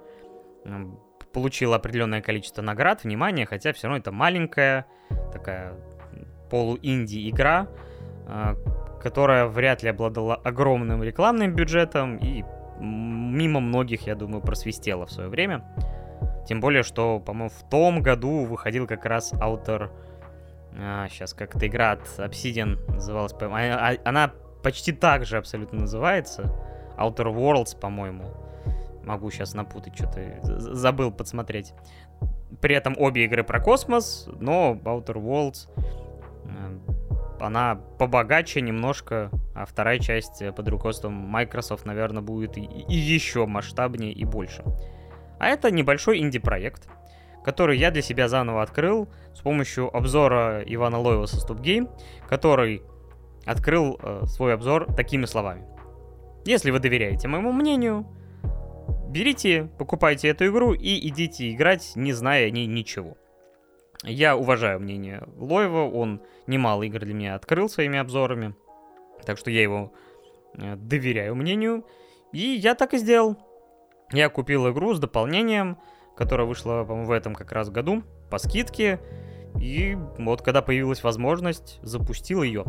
[1.33, 4.87] Получила определенное количество наград, внимания, хотя все равно это маленькая
[5.33, 5.74] такая
[6.51, 7.68] полу-инди игра,
[8.27, 8.55] э,
[9.03, 12.44] которая вряд ли обладала огромным рекламным бюджетом и
[12.81, 15.64] мимо многих, я думаю, просвистела в свое время.
[16.46, 19.90] Тем более, что, по-моему, в том году выходил как раз Outer...
[20.76, 23.33] А, сейчас как эта игра от Obsidian называлась.
[23.40, 26.54] А, она почти так же абсолютно называется.
[26.96, 28.24] Outer Worlds, по-моему.
[29.04, 31.72] Могу сейчас напутать, что-то забыл подсмотреть.
[32.61, 35.68] При этом обе игры про космос, но Outer Worlds
[37.40, 44.12] она побогаче немножко, а вторая часть э, под руководством Microsoft, наверное, будет и еще масштабнее
[44.12, 44.64] и больше.
[45.38, 46.88] А это небольшой инди-проект,
[47.44, 51.90] который я для себя заново открыл с помощью обзора Ивана Лоева со StopGame,
[52.29, 52.83] который
[53.46, 55.64] открыл э, свой обзор такими словами.
[56.44, 58.07] Если вы доверяете моему мнению,
[59.09, 63.16] берите, покупайте эту игру и идите играть, не зная о ней ничего.
[64.05, 68.55] Я уважаю мнение Лоева, он немало игр для меня открыл своими обзорами,
[69.24, 69.92] так что я его
[70.55, 71.85] э, доверяю мнению,
[72.33, 73.37] и я так и сделал.
[74.12, 75.79] Я купил игру с дополнением,
[76.18, 79.00] которая вышла, по-моему, в этом как раз году, по скидке,
[79.61, 82.64] и вот когда появилась возможность, запустил ее.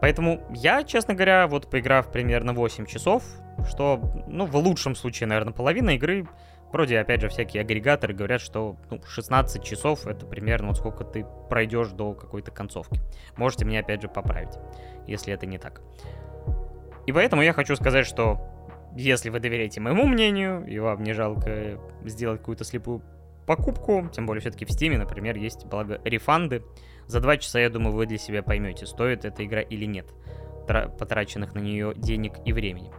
[0.00, 3.22] Поэтому я, честно говоря, вот поиграв примерно 8 часов,
[3.68, 6.26] что, ну, в лучшем случае, наверное, половина игры,
[6.70, 11.24] Вроде, опять же, всякие агрегаторы говорят, что ну, 16 часов это примерно вот сколько ты
[11.48, 13.00] пройдешь до какой-то концовки.
[13.36, 14.58] Можете меня, опять же, поправить,
[15.06, 15.80] если это не так.
[17.06, 18.57] И поэтому я хочу сказать, что
[18.96, 23.02] если вы доверяете моему мнению, и вам не жалко сделать какую-то слепую
[23.46, 26.62] покупку, тем более все-таки в Steam, например, есть, благо, рефанды,
[27.06, 30.06] за 2 часа, я думаю, вы для себя поймете, стоит эта игра или нет,
[30.66, 32.90] потраченных на нее денег и времени.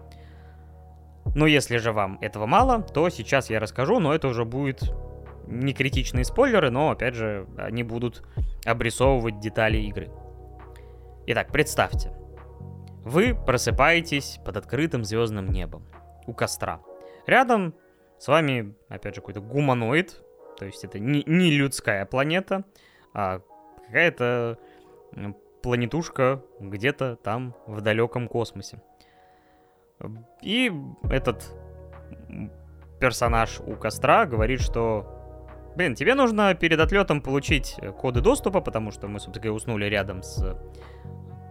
[1.36, 4.91] Но если же вам этого мало, то сейчас я расскажу, но это уже будет
[5.45, 8.23] не критичные спойлеры, но опять же они будут
[8.65, 10.10] обрисовывать детали игры.
[11.28, 12.12] Итак, представьте.
[13.04, 15.86] Вы просыпаетесь под открытым звездным небом
[16.28, 16.82] у костра.
[17.26, 17.74] Рядом
[18.18, 20.22] с вами, опять же, какой-то гуманоид,
[20.58, 22.66] то есть это не, не людская планета,
[23.14, 23.42] а
[23.88, 24.60] какая-то
[25.62, 28.82] планетушка где-то там в далеком космосе.
[30.42, 30.72] И
[31.10, 31.54] этот
[33.00, 35.16] персонаж у костра говорит, что
[35.76, 40.58] Блин, тебе нужно перед отлетом получить коды доступа, потому что мы, собственно, уснули рядом с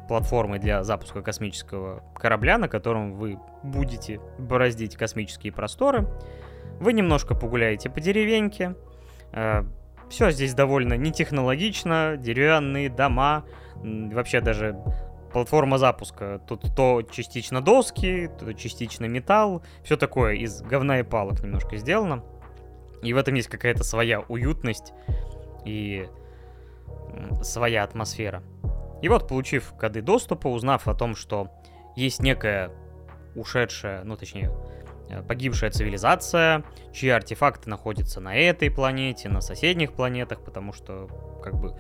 [0.09, 6.09] платформой для запуска космического корабля, на котором вы будете бороздить космические просторы.
[6.81, 8.75] Вы немножко погуляете по деревеньке.
[9.33, 9.65] Э,
[10.09, 13.45] Все здесь довольно нетехнологично, деревянные дома,
[13.75, 14.77] вообще даже
[15.33, 16.41] платформа запуска.
[16.49, 19.63] Тут то частично доски, то частично металл.
[19.85, 22.25] Все такое из говна и палок немножко сделано.
[23.03, 24.93] И в этом есть какая-то своя уютность
[25.65, 26.09] и
[27.43, 28.43] своя атмосфера.
[29.03, 31.49] И вот, получив коды доступа, узнав о том, что
[31.97, 32.71] есть некая
[33.35, 34.51] ушедшая, ну точнее,
[35.09, 41.09] э, погибшая цивилизация, чьи артефакты находятся на этой планете, на соседних планетах, потому что,
[41.43, 41.77] как бы,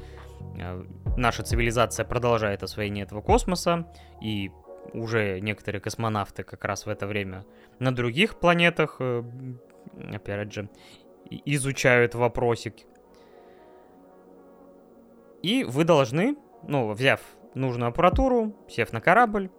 [0.60, 0.84] Э,
[1.16, 3.86] наша цивилизация продолжает освоение этого космоса,
[4.20, 4.50] и
[4.92, 7.44] уже некоторые космонавты как раз в это время
[7.78, 9.22] на других планетах, э,
[10.12, 10.68] опять же,
[11.44, 12.74] изучают вопросик.
[15.42, 17.20] И вы должны, ну, взяв
[17.54, 19.50] нужную аппаратуру, сев на корабль,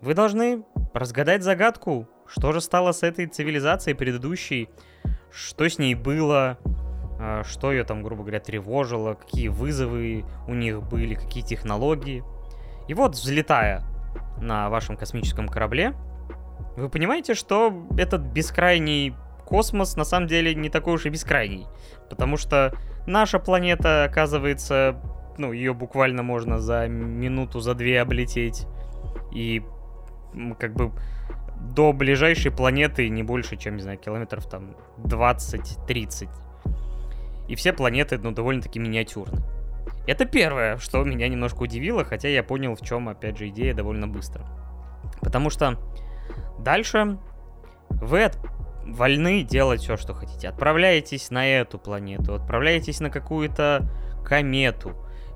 [0.00, 4.68] вы должны разгадать загадку, что же стало с этой цивилизацией предыдущей,
[5.30, 6.58] что с ней было,
[7.18, 12.22] а, что ее там, грубо говоря, тревожило, какие вызовы у них были, какие технологии.
[12.88, 13.82] И вот, взлетая
[14.40, 15.94] на вашем космическом корабле,
[16.76, 19.14] вы понимаете, что этот бескрайний
[19.44, 21.66] космос на самом деле не такой уж и бескрайний.
[22.10, 22.74] Потому что
[23.06, 25.00] наша планета, оказывается,
[25.38, 28.66] ну, ее буквально можно за минуту, за две облететь.
[29.32, 29.62] И
[30.58, 30.92] как бы
[31.74, 36.28] до ближайшей планеты не больше, чем, не знаю, километров там 20-30.
[37.48, 39.42] И все планеты, ну, довольно-таки миниатюрны.
[40.06, 44.06] Это первое, что меня немножко удивило, хотя я понял, в чем, опять же, идея довольно
[44.06, 44.44] быстро.
[45.20, 45.78] Потому что
[46.58, 47.18] дальше
[47.88, 48.38] вы от...
[48.84, 50.48] вольны делать все, что хотите.
[50.48, 53.88] Отправляетесь на эту планету, отправляетесь на какую-то
[54.24, 54.94] комету,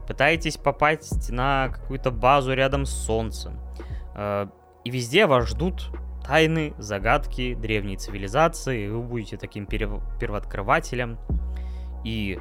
[0.08, 3.60] пытаетесь попасть на какую-то базу рядом с Солнцем.
[4.14, 4.46] Э,
[4.82, 5.90] и везде вас ждут
[6.26, 10.00] тайны, загадки древней цивилизации, и вы будете таким перв...
[10.18, 11.18] первооткрывателем.
[12.04, 12.40] И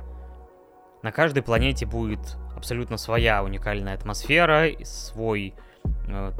[1.04, 5.54] на каждой планете будет абсолютно своя уникальная атмосфера, свой,
[6.08, 6.32] э,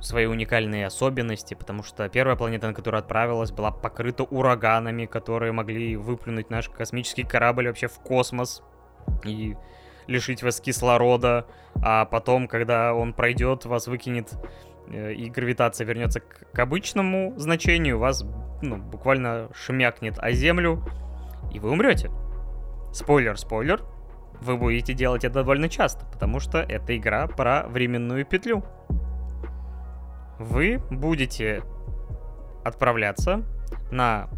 [0.00, 5.96] свои уникальные особенности, потому что первая планета, на которую отправилась, была покрыта ураганами, которые могли
[5.96, 8.62] выплюнуть наш космический корабль вообще в космос
[9.22, 9.54] и
[10.06, 11.46] лишить вас кислорода,
[11.82, 14.32] а потом, когда он пройдет, вас выкинет
[14.88, 18.24] Э, и гравитация вернется к, к обычному значению, вас
[18.60, 20.84] ну, буквально шмякнет о землю,
[21.52, 22.10] и вы умрете.
[22.92, 23.82] Спойлер, спойлер,
[24.40, 28.64] вы будете делать это довольно часто, потому что это игра про временную петлю.
[30.38, 31.62] Вы будете
[32.64, 33.44] отправляться
[33.90, 34.28] на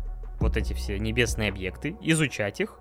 [0.40, 2.78] вот эти все небесные объекты, изучать их,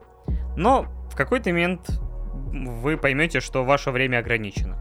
[0.55, 2.01] но в какой-то момент
[2.33, 4.77] вы поймете, что ваше время ограничено.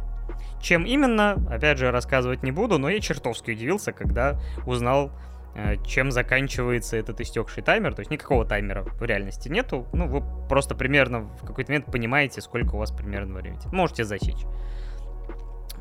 [0.61, 5.11] Чем именно, опять же, рассказывать не буду, но я чертовски удивился, когда узнал,
[5.55, 7.95] э, чем заканчивается этот истекший таймер.
[7.95, 9.87] То есть никакого таймера в реальности нету.
[9.93, 13.61] Ну, вы просто примерно в какой-то момент понимаете, сколько у вас примерно времени.
[13.73, 14.45] Можете засечь.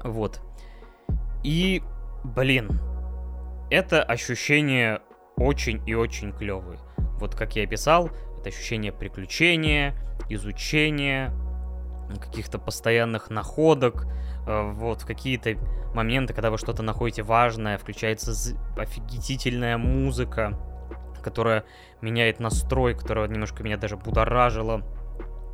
[0.03, 0.41] Вот.
[1.43, 1.84] И,
[2.23, 2.79] блин,
[3.69, 5.01] это ощущение
[5.38, 6.79] очень и очень клевые.
[7.19, 9.95] Вот как я описал, это ощущение приключения,
[10.27, 11.31] изучения,
[12.17, 14.08] каких-то постоянных находок,
[14.45, 15.58] Э, вот в какие-то
[15.93, 18.34] моменты, когда вы что-то находите важное, включается
[18.78, 20.58] офигительная музыка,
[21.21, 21.63] которая
[22.02, 24.82] меняет настрой, которая немножко меня даже будоражила,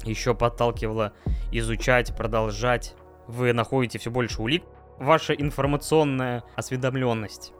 [0.03, 1.13] еще подталкивала
[1.51, 2.95] изучать, продолжать.
[3.27, 4.63] Вы находите все больше улик.
[4.99, 7.51] Ваша информационная осведомленность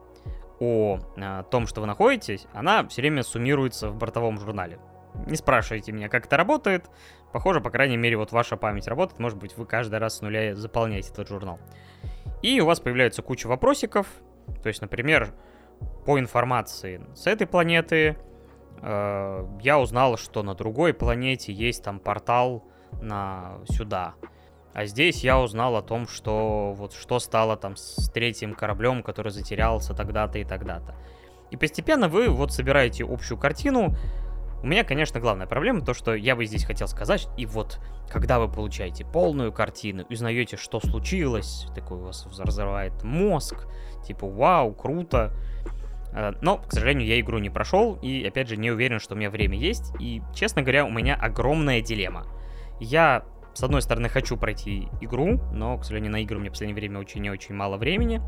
[0.60, 4.80] о, о том, что вы находитесь, она все время суммируется в бортовом журнале.
[5.26, 6.90] Не спрашивайте меня, как это работает.
[7.32, 9.20] Похоже, по крайней мере, вот ваша память работает.
[9.20, 11.60] Может быть, вы каждый раз с нуля заполняете этот журнал.
[12.42, 14.08] И у вас появляется куча вопросиков.
[14.64, 15.34] То есть, например,
[16.06, 18.18] по информации с этой планеты
[18.82, 22.64] э, я узнал, что на другой планете есть там портал
[23.02, 24.16] на сюда.
[24.74, 29.32] А здесь я узнал о том, что вот что стало там с третьим кораблем, который
[29.32, 30.96] затерялся тогда-то и тогда-то.
[31.50, 33.96] И постепенно вы вот собираете общую картину,
[34.64, 38.40] у меня, конечно, главная проблема то, что я бы здесь хотел сказать, и вот, когда
[38.40, 43.68] вы получаете полную картину, узнаете, что случилось, такой у вас разрывает мозг,
[44.06, 45.32] типа, вау, круто,
[46.12, 49.18] э, но, к сожалению, я игру не прошел, и, опять же, не уверен, что у
[49.18, 52.26] меня время есть, и, честно говоря, у меня огромная дилемма.
[52.80, 56.54] Я, с одной стороны, хочу пройти игру, но, к сожалению, на игры у меня в
[56.54, 58.22] последнее время очень и очень мало времени,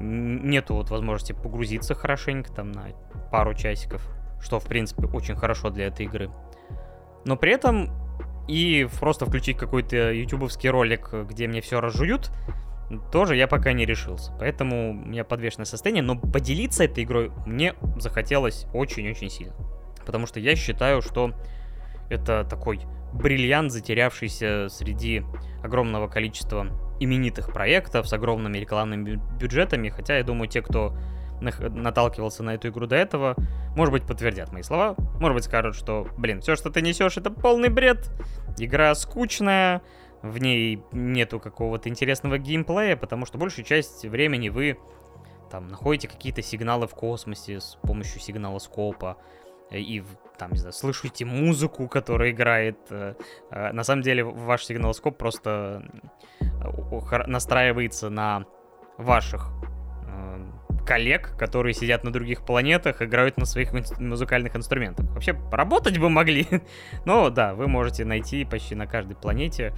[0.00, 2.86] нету вот возможности погрузиться хорошенько, там, на
[3.30, 4.02] пару часиков,
[4.40, 6.30] что, в принципе, очень хорошо для этой игры.
[7.24, 7.90] Но при этом
[8.48, 12.30] и просто включить какой-то ютубовский ролик, где мне все разжуют,
[13.12, 14.32] тоже я пока не решился.
[14.38, 19.54] Поэтому у меня подвешенное состояние, но поделиться этой игрой мне захотелось очень-очень сильно.
[20.06, 21.32] Потому что я считаю, что
[22.08, 22.80] это такой
[23.12, 25.22] бриллиант, затерявшийся среди
[25.62, 26.68] огромного количества
[27.00, 29.90] именитых проектов с огромными рекламными бюджетами.
[29.90, 30.96] Хотя я думаю, те, кто
[31.40, 33.36] наталкивался на эту игру до этого,
[33.76, 34.96] может быть, подтвердят мои слова.
[35.20, 38.10] Может быть, скажут, что, блин, все, что ты несешь, это полный бред.
[38.58, 39.82] Игра скучная,
[40.22, 44.78] в ней нету какого-то интересного геймплея, потому что большую часть времени вы
[45.50, 49.16] там находите какие-то сигналы в космосе с помощью сигнала скопа
[49.70, 50.02] и
[50.38, 52.78] там, не знаю, слышите музыку, которая играет.
[52.90, 53.14] Э,
[53.50, 55.82] э, на самом деле ваш сигналоскоп просто
[57.26, 58.44] настраивается на
[58.96, 59.50] ваших
[60.88, 65.04] коллег, которые сидят на других планетах, играют на своих музыкальных инструментах.
[65.10, 66.46] Вообще, поработать бы могли.
[67.04, 69.74] Но да, вы можете найти почти на каждой планете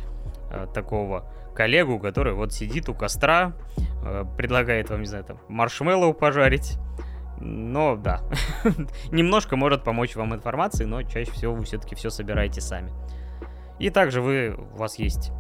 [0.53, 3.55] э, такого коллегу, который вот сидит у костра,
[4.05, 6.79] э, предлагает вам, не знаю, там, маршмеллоу пожарить.
[7.41, 8.21] Но да,
[9.11, 12.93] немножко может помочь вам информации, но чаще всего вы все-таки все собираете сами.
[13.81, 15.33] И также вы, у вас есть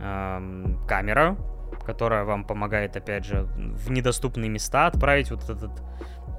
[0.00, 0.40] э,
[0.88, 1.36] камера,
[1.84, 5.70] которая вам помогает, опять же, в недоступные места отправить вот этот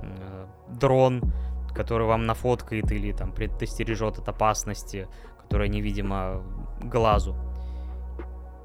[0.02, 1.22] э, дрон,
[1.74, 5.08] который вам нафоткает или там предостережет от опасности,
[5.42, 6.44] которая невидима
[6.82, 7.36] глазу.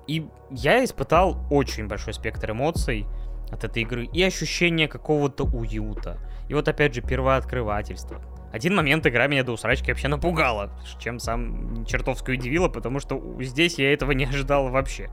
[0.07, 3.07] И я испытал очень большой спектр эмоций
[3.51, 6.19] от этой игры и ощущение какого-то уюта.
[6.49, 8.21] И вот опять же первооткрывательство.
[8.53, 13.79] Один момент игра меня до усрачки вообще напугала, чем сам чертовски удивило, потому что здесь
[13.79, 15.11] я этого не ожидал вообще.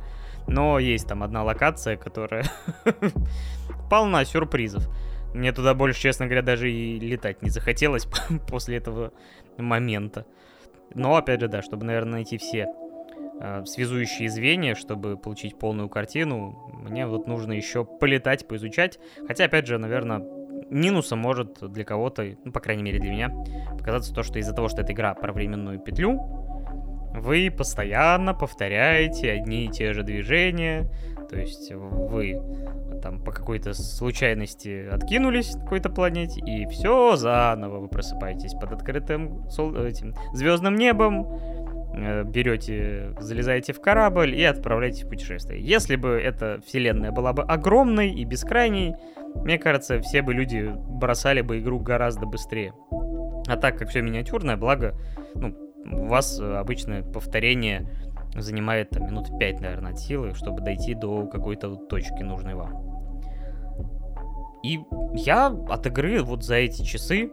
[0.47, 2.45] Но есть там одна локация, которая
[3.89, 4.87] полна сюрпризов.
[5.33, 8.07] Мне туда больше, честно говоря, даже и летать не захотелось
[8.49, 9.11] после этого
[9.57, 10.25] момента.
[10.93, 12.67] Но, опять же, да, чтобы, наверное, найти все
[13.41, 18.99] э, связующие звенья, чтобы получить полную картину, мне вот нужно еще полетать, поизучать.
[19.27, 20.19] Хотя, опять же, наверное,
[20.69, 23.31] минусом может для кого-то, ну, по крайней мере для меня,
[23.77, 26.44] показаться то, что из-за того, что эта игра про временную петлю,
[27.21, 30.89] вы постоянно повторяете одни и те же движения,
[31.29, 32.41] то есть вы
[33.01, 39.49] там по какой-то случайности откинулись на какой-то планете, и все заново вы просыпаетесь под открытым
[39.49, 39.75] сол...
[39.75, 41.27] этим звездным небом,
[41.95, 45.61] э, берете, залезаете в корабль и отправляетесь в путешествие.
[45.61, 48.95] Если бы эта вселенная была бы огромной и бескрайней,
[49.35, 52.73] мне кажется, все бы люди бросали бы игру гораздо быстрее.
[53.47, 54.95] А так как все миниатюрное, благо,
[55.35, 55.55] ну,
[55.91, 57.87] у вас э, обычно повторение
[58.35, 62.95] занимает там, минут 5, наверное, от силы, чтобы дойти до какой-то точки нужной вам.
[64.63, 64.79] И
[65.13, 67.31] я от игры вот за эти часы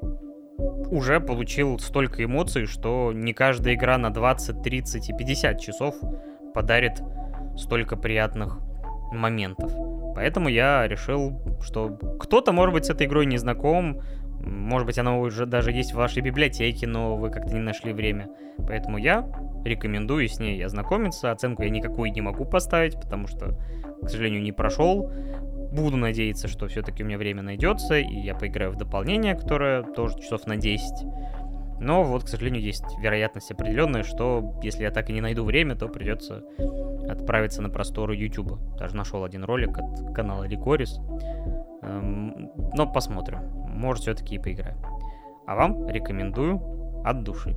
[0.91, 5.95] уже получил столько эмоций, что не каждая игра на 20, 30 и 50 часов
[6.55, 7.03] подарит
[7.57, 8.61] столько приятных
[9.13, 9.73] моментов.
[10.15, 14.03] Поэтому я решил, что кто-то, может быть, с этой игрой не знаком,
[14.45, 18.29] может быть, она уже даже есть в вашей библиотеке, но вы как-то не нашли время.
[18.59, 19.27] Поэтому я
[19.65, 21.31] рекомендую с ней ознакомиться.
[21.31, 23.57] Оценку я никакой не могу поставить, потому что,
[24.03, 25.11] к сожалению, не прошел.
[25.73, 30.19] Буду надеяться, что все-таки у меня время найдется, и я поиграю в дополнение, которое тоже
[30.19, 30.83] часов на 10.
[31.83, 35.75] Но вот, к сожалению, есть вероятность определенная, что если я так и не найду время,
[35.75, 36.45] то придется
[37.09, 38.57] отправиться на просторы YouTube.
[38.79, 41.01] Даже нашел один ролик от канала Рикорис.
[41.83, 43.41] Эм, но посмотрим.
[43.67, 44.77] Может, все-таки и поиграю.
[45.45, 46.63] А вам рекомендую
[47.05, 47.57] от души.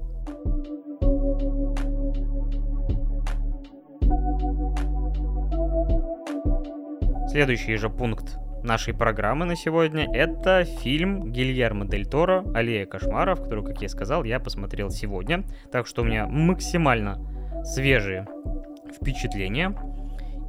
[7.30, 13.64] Следующий же пункт нашей программы на сегодня это фильм Гильермо Дель Торо «Аллея кошмаров», который,
[13.64, 15.44] как я сказал, я посмотрел сегодня.
[15.72, 17.20] Так что у меня максимально
[17.64, 18.28] свежие
[18.94, 19.76] впечатления.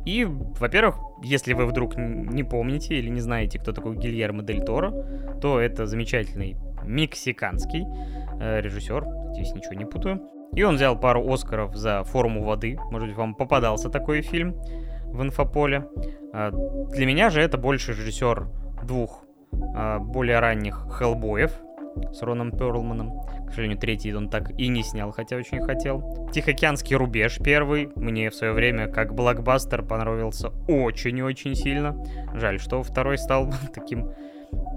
[0.04, 4.92] И, во-первых, если вы вдруг не помните или не знаете, кто такой Гильермо Дель Торо,
[5.40, 7.84] то это замечательный мексиканский
[8.40, 10.22] э, режиссер, здесь ничего не путаю.
[10.54, 12.78] И он взял пару Оскаров за «Форму воды».
[12.90, 14.54] Может быть, вам попадался такой фильм
[15.12, 15.88] в инфополе.
[16.32, 16.50] Э,
[16.90, 18.46] для меня же это больше режиссер
[18.84, 21.52] двух э, более ранних «Хеллбоев»,
[22.12, 23.20] с Роном Перлманом.
[23.46, 26.28] К сожалению, третий он так и не снял, хотя очень хотел.
[26.32, 27.90] Тихоокеанский рубеж первый.
[27.96, 31.96] Мне в свое время как блокбастер понравился очень-очень сильно.
[32.34, 34.10] Жаль, что второй стал таким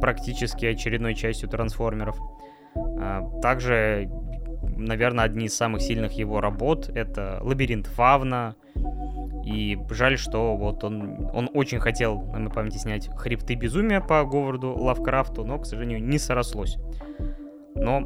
[0.02, 2.18] практически очередной частью трансформеров.
[2.76, 4.10] А, также,
[4.62, 8.56] наверное, одни из самых сильных его работ это «Лабиринт Фавна»,
[9.46, 14.24] и жаль, что вот он, он очень хотел, на моей памяти, снять «Хребты безумия» по
[14.24, 16.78] Говарду Лавкрафту, но, к сожалению, не срослось.
[17.76, 18.02] Но,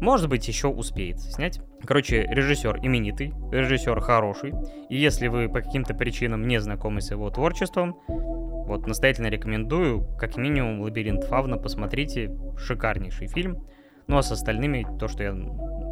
[0.00, 1.60] может быть, еще успеет снять.
[1.84, 4.54] Короче, режиссер именитый, режиссер хороший.
[4.88, 10.36] И если вы по каким-то причинам не знакомы с его творчеством, вот настоятельно рекомендую, как
[10.36, 12.36] минимум, «Лабиринт Фавна» посмотрите.
[12.56, 13.64] Шикарнейший фильм.
[14.06, 15.32] Ну а с остальными, то, что я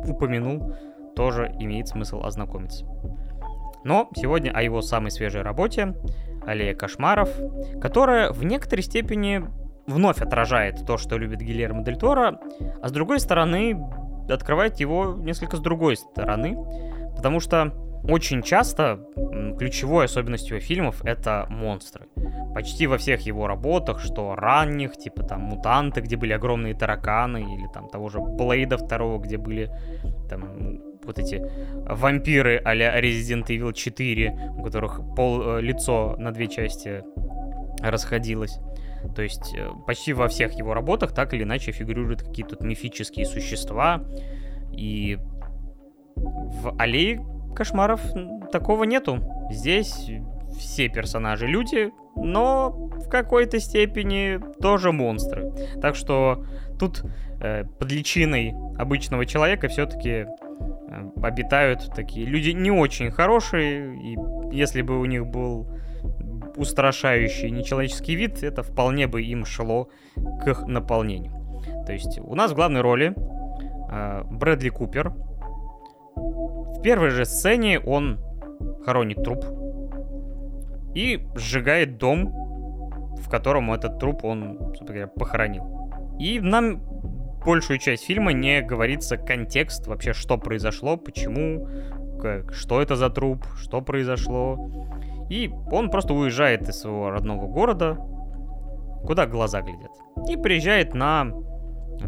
[0.06, 0.74] упомянул,
[1.16, 2.86] тоже имеет смысл ознакомиться.
[3.84, 5.94] Но сегодня о его самой свежей работе
[6.46, 7.30] «Аллея кошмаров»,
[7.80, 9.44] которая в некоторой степени
[9.86, 12.40] вновь отражает то, что любит Гильермо Дель Торо,
[12.82, 13.78] а с другой стороны
[14.28, 16.56] открывает его несколько с другой стороны,
[17.16, 17.72] потому что
[18.04, 19.00] очень часто
[19.58, 22.06] ключевой особенностью его фильмов это монстры.
[22.54, 27.66] Почти во всех его работах, что ранних, типа там «Мутанты», где были огромные тараканы, или
[27.72, 29.70] там того же «Блейда» второго, где были
[30.28, 31.42] там вот эти
[31.86, 37.02] вампиры а-ля Resident Evil 4, у которых пол э, лицо на две части
[37.80, 38.58] расходилось.
[39.14, 44.04] То есть э, почти во всех его работах так или иначе фигурируют какие-то мифические существа.
[44.72, 45.18] И
[46.16, 47.24] в «Аллее
[47.54, 48.00] кошмаров»
[48.50, 49.20] такого нету.
[49.50, 50.10] Здесь
[50.58, 55.52] все персонажи люди, но в какой-то степени тоже монстры.
[55.80, 56.44] Так что
[56.78, 57.02] тут
[57.40, 60.26] э, под личиной обычного человека все-таки э,
[61.22, 64.16] обитают такие люди не очень хорошие, и
[64.54, 65.68] если бы у них был
[66.56, 69.88] устрашающий нечеловеческий вид, это вполне бы им шло
[70.42, 71.32] к их наполнению.
[71.86, 73.14] То есть у нас в главной роли
[73.90, 75.12] э, Брэдли Купер.
[76.14, 78.18] В первой же сцене он
[78.84, 79.44] хоронит труп
[80.94, 82.32] и сжигает дом,
[83.16, 85.90] в котором этот труп он, собственно говоря, похоронил.
[86.18, 86.82] И нам
[87.44, 91.68] большую часть фильма не говорится контекст вообще, что произошло, почему,
[92.20, 94.70] как, что это за труп, что произошло.
[95.30, 97.96] И он просто уезжает из своего родного города,
[99.06, 99.92] куда глаза глядят.
[100.28, 101.32] И приезжает на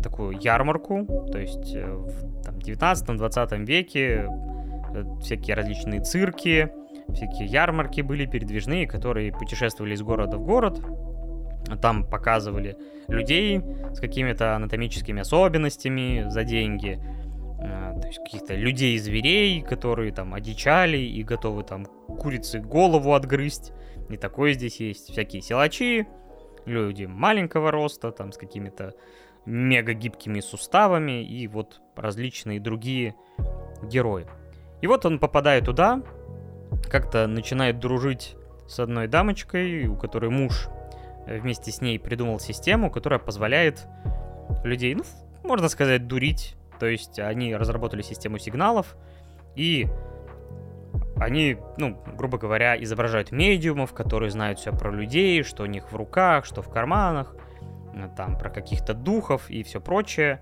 [0.01, 4.29] такую ярмарку, то есть э, в там, 19-20 веке
[4.95, 6.71] э, всякие различные цирки,
[7.13, 10.81] всякие ярмарки были передвижные, которые путешествовали из города в город.
[11.81, 12.77] Там показывали
[13.09, 13.61] людей
[13.93, 16.99] с какими-то анатомическими особенностями за деньги.
[17.61, 23.15] Э, то есть каких-то людей и зверей, которые там одичали и готовы там курицы голову
[23.15, 23.73] отгрызть.
[24.09, 25.11] И такое здесь есть.
[25.11, 26.07] Всякие силачи,
[26.67, 28.95] люди маленького роста, там с какими-то
[29.45, 33.15] мега гибкими суставами и вот различные другие
[33.83, 34.27] герои.
[34.81, 36.03] И вот он попадает туда,
[36.91, 38.37] как-то начинает дружить
[38.69, 40.69] с одной дамочкой, у которой муж
[41.27, 43.87] вместе с ней придумал систему, которая позволяет
[44.65, 45.03] людей, ну,
[45.45, 46.57] можно сказать, дурить.
[46.79, 48.97] То есть они разработали систему сигналов,
[49.55, 49.87] и
[51.17, 55.97] они, ну, грубо говоря, изображают медиумов, которые знают все про людей, что у них в
[55.97, 57.37] руках, что в карманах,
[58.17, 60.41] там, про каких-то духов и все прочее.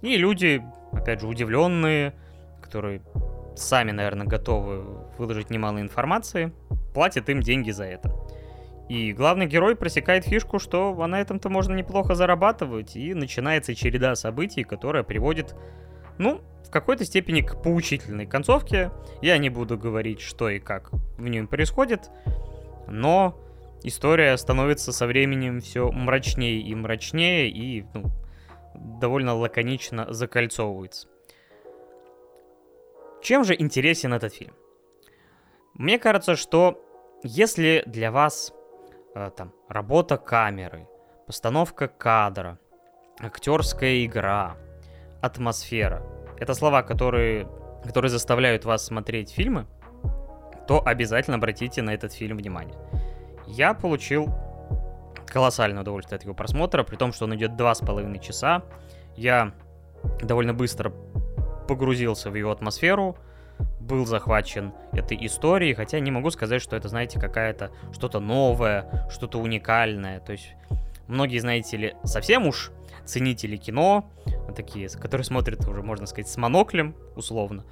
[0.00, 2.14] И люди, опять же, удивленные,
[2.60, 3.02] которые
[3.56, 4.82] сами, наверное, готовы
[5.18, 6.52] выложить немало информации,
[6.94, 8.14] платят им деньги за это.
[8.88, 14.64] И главный герой просекает фишку, что на этом-то можно неплохо зарабатывать, и начинается череда событий,
[14.64, 15.54] которая приводит,
[16.18, 18.90] ну, в какой-то степени к поучительной концовке.
[19.20, 22.10] Я не буду говорить, что и как в нем происходит,
[22.88, 23.38] но
[23.84, 28.10] история становится со временем все мрачнее и мрачнее, и ну,
[28.74, 31.08] довольно лаконично закольцовывается.
[33.22, 34.54] Чем же интересен этот фильм?
[35.74, 36.84] Мне кажется, что
[37.22, 38.52] если для вас
[39.14, 40.88] э, там работа камеры,
[41.26, 42.58] постановка кадра,
[43.20, 44.56] актерская игра,
[45.20, 46.02] атмосфера,
[46.38, 47.48] это слова, которые,
[47.84, 49.66] которые заставляют вас смотреть фильмы,
[50.66, 52.76] то обязательно обратите на этот фильм внимание.
[53.46, 54.32] Я получил
[55.26, 58.62] колоссальное удовольствие от его просмотра, при том, что он идет два с половиной часа.
[59.16, 59.52] Я
[60.22, 60.92] довольно быстро
[61.68, 63.16] погрузился в его атмосферу,
[63.80, 69.38] был захвачен этой историей, хотя не могу сказать, что это, знаете, какая-то что-то новое, что-то
[69.38, 70.20] уникальное.
[70.20, 70.54] То есть
[71.06, 72.72] многие, знаете ли, совсем уж
[73.04, 74.10] ценители кино,
[74.54, 77.64] такие, которые смотрят уже, можно сказать, с моноклем, условно,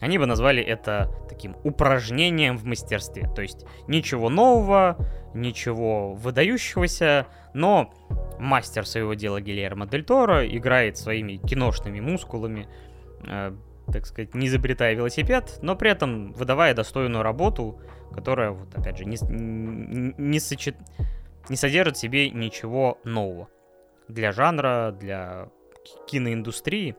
[0.00, 3.28] они бы назвали это таким упражнением в мастерстве.
[3.34, 4.96] То есть ничего нового,
[5.34, 7.92] ничего выдающегося, но
[8.38, 12.68] мастер своего дела Гильермо Дель Торо играет своими киношными мускулами,
[13.26, 13.52] Э,
[13.92, 17.80] так сказать, не изобретая велосипед, но при этом выдавая достойную работу,
[18.12, 20.74] которая, вот опять же, не, не, сочет...
[21.48, 23.48] не содержит в себе ничего нового
[24.08, 25.50] для жанра, для
[26.08, 26.96] киноиндустрии.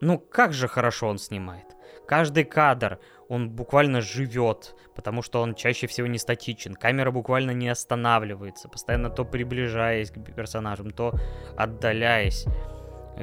[0.00, 1.66] Ну, как же хорошо он снимает.
[2.06, 2.98] Каждый кадр,
[3.28, 6.74] он буквально живет, потому что он чаще всего не статичен.
[6.74, 11.14] Камера буквально не останавливается, постоянно то приближаясь к персонажам, то
[11.56, 12.46] отдаляясь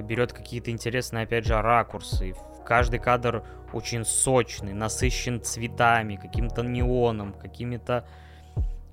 [0.02, 2.36] берет какие-то интересные, опять же, ракурсы.
[2.66, 8.08] Каждый кадр очень сочный, насыщен цветами, каким-то неоном, какими-то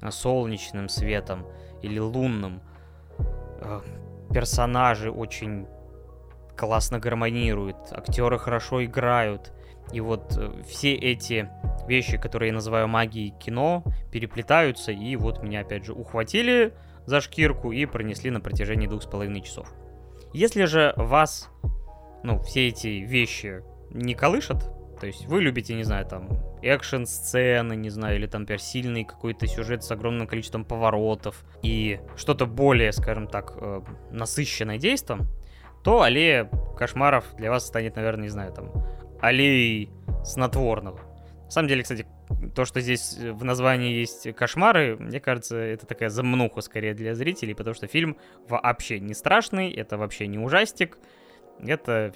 [0.00, 1.46] а, солнечным светом
[1.82, 2.62] или лунным.
[3.60, 3.80] Э,
[4.32, 5.66] персонажи очень
[6.56, 9.52] классно гармонируют, актеры хорошо играют.
[9.92, 11.48] И вот э, все эти
[11.86, 16.74] вещи, которые я называю магией кино, переплетаются, и вот меня опять же ухватили
[17.06, 19.72] за шкирку и пронесли на протяжении двух с половиной часов.
[20.32, 21.48] Если же вас,
[22.24, 24.70] ну, все эти вещи не колышат,
[25.00, 26.28] то есть вы любите, не знаю, там,
[26.62, 32.46] экшн-сцены, не знаю, или там, например, сильный какой-то сюжет с огромным количеством поворотов и что-то
[32.46, 35.28] более, скажем так, э, насыщенное действом,
[35.84, 38.72] то аллея кошмаров для вас станет, наверное, не знаю, там,
[39.20, 39.90] аллеей
[40.24, 41.00] снотворного.
[41.44, 42.06] На самом деле, кстати,
[42.54, 47.54] то, что здесь в названии есть кошмары, мне кажется, это такая замнуха скорее для зрителей,
[47.54, 48.16] потому что фильм
[48.48, 50.98] вообще не страшный, это вообще не ужастик,
[51.60, 52.12] это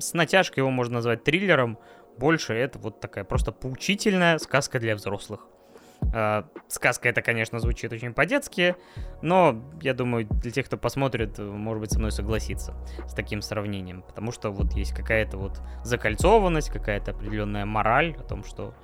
[0.00, 1.78] с натяжкой его можно назвать триллером,
[2.18, 5.46] больше это вот такая просто поучительная сказка для взрослых.
[6.12, 8.76] Э, сказка это, конечно, звучит очень по-детски,
[9.22, 12.74] но я думаю, для тех, кто посмотрит, может быть, со мной согласится
[13.06, 18.44] с таким сравнением, потому что вот есть какая-то вот закольцованность, какая-то определенная мораль о том,
[18.44, 18.74] что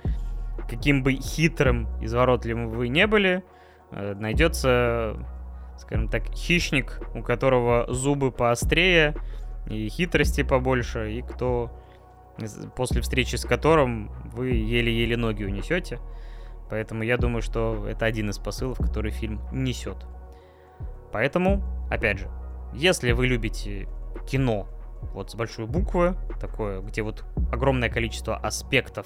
[0.69, 3.43] каким бы хитрым, изворотливым вы не были,
[3.91, 5.17] э, найдется,
[5.77, 9.15] скажем так, хищник, у которого зубы поострее
[9.67, 11.71] и хитрости побольше, и кто
[12.75, 15.99] после встречи с которым вы еле-еле ноги унесете.
[16.69, 19.97] Поэтому я думаю, что это один из посылов, который фильм несет.
[21.11, 22.29] Поэтому, опять же,
[22.73, 23.87] если вы любите
[24.27, 24.67] кино
[25.13, 29.05] вот с большой буквы, такое, где вот огромное количество аспектов,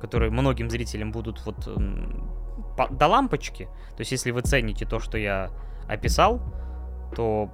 [0.00, 1.68] которые многим зрителям будут вот
[2.76, 5.50] по, до лампочки, то есть если вы цените то, что я
[5.88, 6.40] описал,
[7.14, 7.50] то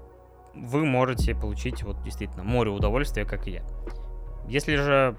[0.55, 3.62] вы можете получить вот действительно море удовольствия, как и я.
[4.49, 5.16] Если же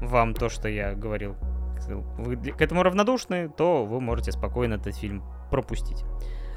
[0.00, 1.34] вам то, что я говорил,
[1.88, 6.04] вы к этому равнодушны, то вы можете спокойно этот фильм пропустить.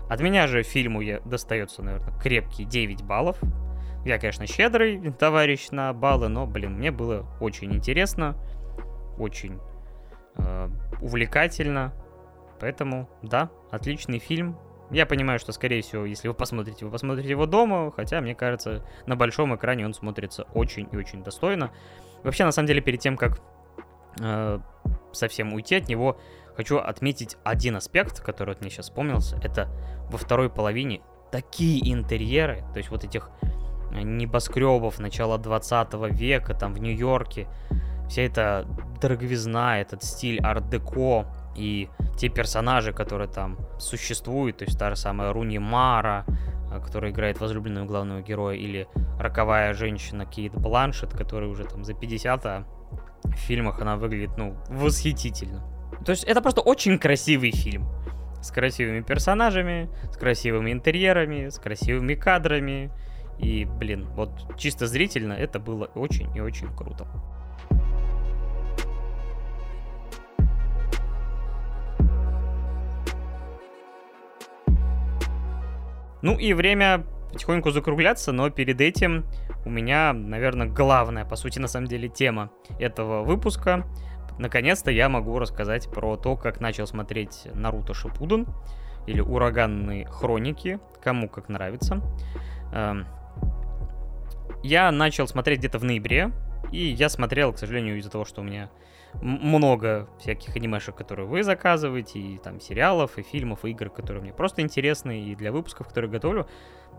[0.10, 3.38] От меня же фильму я достается, наверное, крепкие 9 баллов.
[4.06, 8.36] Я, конечно, щедрый товарищ на баллы, но, блин, мне было очень интересно,
[9.18, 9.60] очень
[10.38, 10.70] э,
[11.02, 11.94] увлекательно.
[12.60, 14.58] Поэтому, да, отличный фильм.
[14.90, 18.84] Я понимаю, что, скорее всего, если вы посмотрите, вы посмотрите его дома, хотя, мне кажется,
[19.06, 21.72] на большом экране он смотрится очень и очень достойно.
[22.24, 23.40] Вообще, на самом деле, перед тем, как
[24.20, 24.60] э,
[25.12, 26.20] совсем уйти от него,
[26.56, 29.38] хочу отметить один аспект, который вот мне сейчас вспомнился.
[29.44, 29.70] Это
[30.10, 31.02] во второй половине
[31.32, 33.30] такие интерьеры, то есть вот этих
[33.92, 37.48] э, небоскребов начала 20 века, там в Нью-Йорке,
[38.10, 38.68] вся эта
[39.02, 45.32] дороговизна, этот стиль арт-деко и те персонажи, которые там существуют, то есть та же самая
[45.32, 46.26] Руни Мара,
[46.72, 48.88] э, которая играет возлюбленную главного героя, или
[49.20, 52.66] роковая женщина Кейт Бланшет, которая уже там за 50, а
[53.24, 55.64] в фильмах она выглядит, ну, восхитительно.
[56.06, 57.88] То есть это просто очень красивый фильм.
[58.42, 62.92] С красивыми персонажами, с красивыми интерьерами, с красивыми кадрами.
[63.38, 67.08] И, блин, вот чисто зрительно это было очень и очень круто.
[76.22, 79.26] Ну и время потихоньку закругляться, но перед этим
[79.70, 82.50] у меня, наверное, главная, по сути, на самом деле, тема
[82.80, 83.86] этого выпуска.
[84.40, 88.48] Наконец-то я могу рассказать про то, как начал смотреть Наруто Шипуден
[89.06, 92.02] или Ураганные хроники, кому как нравится.
[92.74, 93.06] Эм,
[94.64, 96.32] я начал смотреть где-то в ноябре,
[96.72, 98.72] и я смотрел, к сожалению, из-за того, что у меня
[99.22, 104.34] много всяких анимешек, которые вы заказываете, и там сериалов, и фильмов, и игр, которые мне
[104.34, 106.48] просто интересны, и для выпусков, которые готовлю.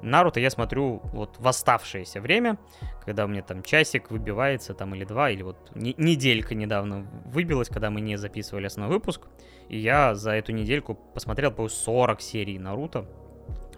[0.03, 2.59] Наруто я смотрю вот в оставшееся время,
[3.05, 7.69] когда у меня там часик выбивается, там или два, или вот не- неделька недавно выбилась,
[7.69, 9.29] когда мы не записывали основной выпуск,
[9.69, 13.07] и я за эту недельку посмотрел, по 40 серий Наруто,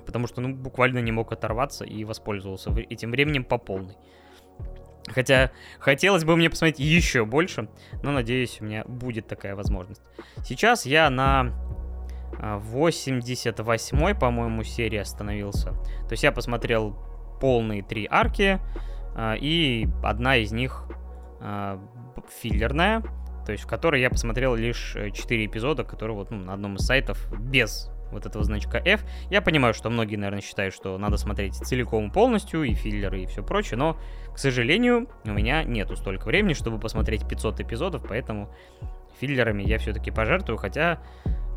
[0.06, 3.96] потому что, ну, буквально не мог оторваться и воспользовался этим временем по полной.
[5.08, 7.68] Хотя хотелось бы мне посмотреть еще больше,
[8.02, 10.00] но надеюсь, у меня будет такая возможность.
[10.44, 11.52] Сейчас я на
[12.38, 15.70] 88 по-моему, серии остановился.
[16.06, 16.96] То есть я посмотрел
[17.40, 18.60] полные три арки,
[19.14, 20.84] а, и одна из них
[21.40, 21.80] а,
[22.40, 23.02] филлерная,
[23.44, 26.86] то есть в которой я посмотрел лишь 4 эпизода, которые вот ну, на одном из
[26.86, 29.04] сайтов без вот этого значка F.
[29.30, 33.42] Я понимаю, что многие, наверное, считают, что надо смотреть целиком полностью, и филлеры, и все
[33.42, 33.96] прочее, но,
[34.32, 38.54] к сожалению, у меня нету столько времени, чтобы посмотреть 500 эпизодов, поэтому
[39.20, 41.02] филлерами я все-таки пожертвую, хотя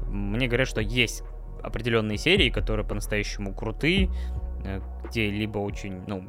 [0.08, 1.24] мне говорят, что есть
[1.64, 4.10] определенные серии, которые по-настоящему крутые,
[4.64, 6.26] э, где либо очень, ну,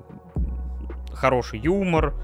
[1.13, 2.15] хороший юмор,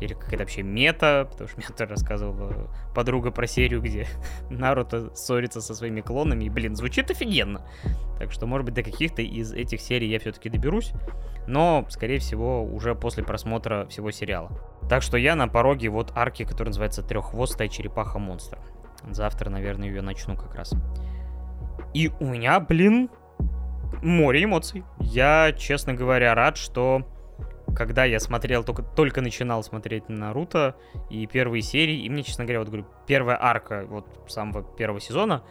[0.00, 4.06] или какая-то вообще мета, потому что тоже рассказывала подруга про серию, где
[4.50, 7.66] Наруто ссорится со своими клонами, и, блин, звучит офигенно.
[8.18, 10.92] Так что, может быть, до каких-то из этих серий я все-таки доберусь,
[11.46, 14.50] но, скорее всего, уже после просмотра всего сериала.
[14.88, 18.58] Так что я на пороге вот арки, которая называется «Треххвостая черепаха-монстр».
[19.10, 20.72] Завтра, наверное, ее начну как раз.
[21.94, 23.10] И у меня, блин,
[24.02, 24.84] море эмоций.
[24.98, 27.06] Я, честно говоря, рад, что
[27.74, 30.76] когда я смотрел, только, только начинал смотреть Наруто
[31.10, 35.42] и первые серии, и мне, честно говоря, вот говорю, первая арка вот самого первого сезона,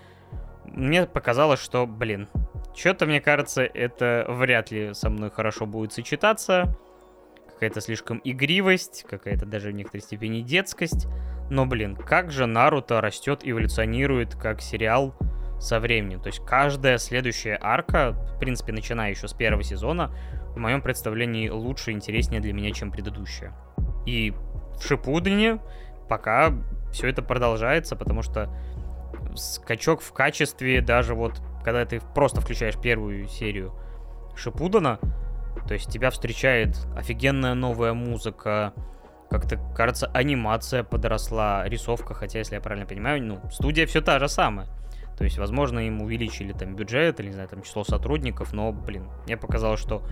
[0.66, 2.28] мне показалось, что, блин,
[2.76, 6.78] что-то, мне кажется, это вряд ли со мной хорошо будет сочетаться.
[7.54, 11.08] какая-то слишком игривость, какая-то даже в некоторой степени детскость.
[11.50, 15.16] Но, блин, как же Наруто растет, эволюционирует как сериал
[15.60, 16.22] со временем.
[16.22, 20.14] То есть каждая следующая арка, в принципе, начиная еще с первого сезона,
[20.58, 23.54] в моем представлении лучше и интереснее для меня, чем предыдущая.
[24.06, 24.34] И
[24.78, 25.60] в Шипудене
[26.10, 26.54] пока
[26.92, 28.54] все это продолжается, потому что
[29.36, 33.74] скачок в качестве даже вот, когда ты просто включаешь первую серию
[34.36, 35.00] Шипудана,
[35.68, 38.74] то есть тебя встречает офигенная новая музыка,
[39.30, 44.30] как-то, кажется, анимация подросла, рисовка, хотя, если я правильно понимаю, ну, студия все та же
[44.30, 44.68] самая.
[45.18, 49.10] То есть, возможно, им увеличили там бюджет или, не знаю, там число сотрудников, но, блин,
[49.26, 50.04] мне показалось, что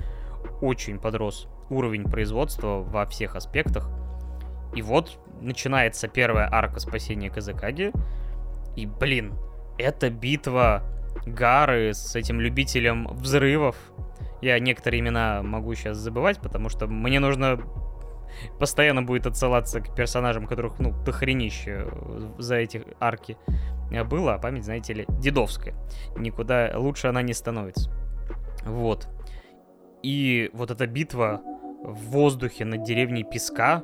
[0.61, 3.89] очень подрос уровень производства во всех аспектах.
[4.75, 7.91] И вот начинается первая арка спасения Казакаги.
[8.75, 9.33] И, блин,
[9.77, 10.83] это битва
[11.25, 13.75] Гары с этим любителем взрывов.
[14.41, 17.59] Я некоторые имена могу сейчас забывать, потому что мне нужно
[18.59, 21.87] постоянно будет отсылаться к персонажам, которых, ну, дохренище
[22.37, 23.37] за эти арки
[24.09, 25.73] было, а память, знаете ли, дедовская.
[26.17, 27.91] Никуда лучше она не становится.
[28.65, 29.07] Вот.
[30.03, 31.41] И вот эта битва
[31.83, 33.83] в воздухе над деревней Песка,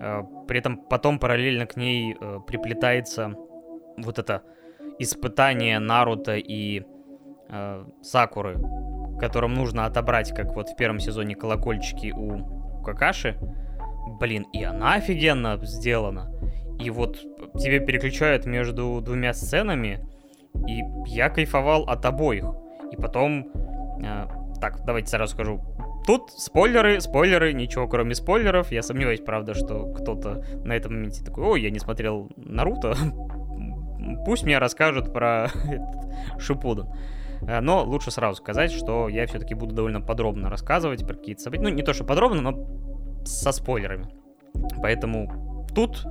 [0.00, 3.34] э, при этом потом параллельно к ней э, приплетается
[3.96, 4.42] вот это
[4.98, 6.82] испытание Наруто и
[7.48, 8.58] э, Сакуры,
[9.18, 13.38] которым нужно отобрать, как вот в первом сезоне колокольчики у Какаши.
[14.20, 16.32] Блин, и она офигенно сделана.
[16.78, 17.18] И вот
[17.54, 20.06] тебе переключают между двумя сценами,
[20.68, 22.44] и я кайфовал от обоих.
[22.92, 23.50] И потом...
[24.60, 25.60] так, давайте сразу скажу.
[26.06, 28.70] Тут спойлеры, спойлеры, ничего кроме спойлеров.
[28.70, 32.94] Я сомневаюсь, правда, что кто-то на этом моменте такой, ой, я не смотрел Наруто.
[34.24, 35.48] Пусть мне расскажут про
[36.38, 36.88] Шипудан.
[37.42, 41.64] Э, но лучше сразу сказать, что я все-таки буду довольно подробно рассказывать про какие-то события.
[41.64, 42.66] Ну, не то, что подробно, но
[43.24, 44.08] со спойлерами.
[44.80, 46.04] Поэтому тут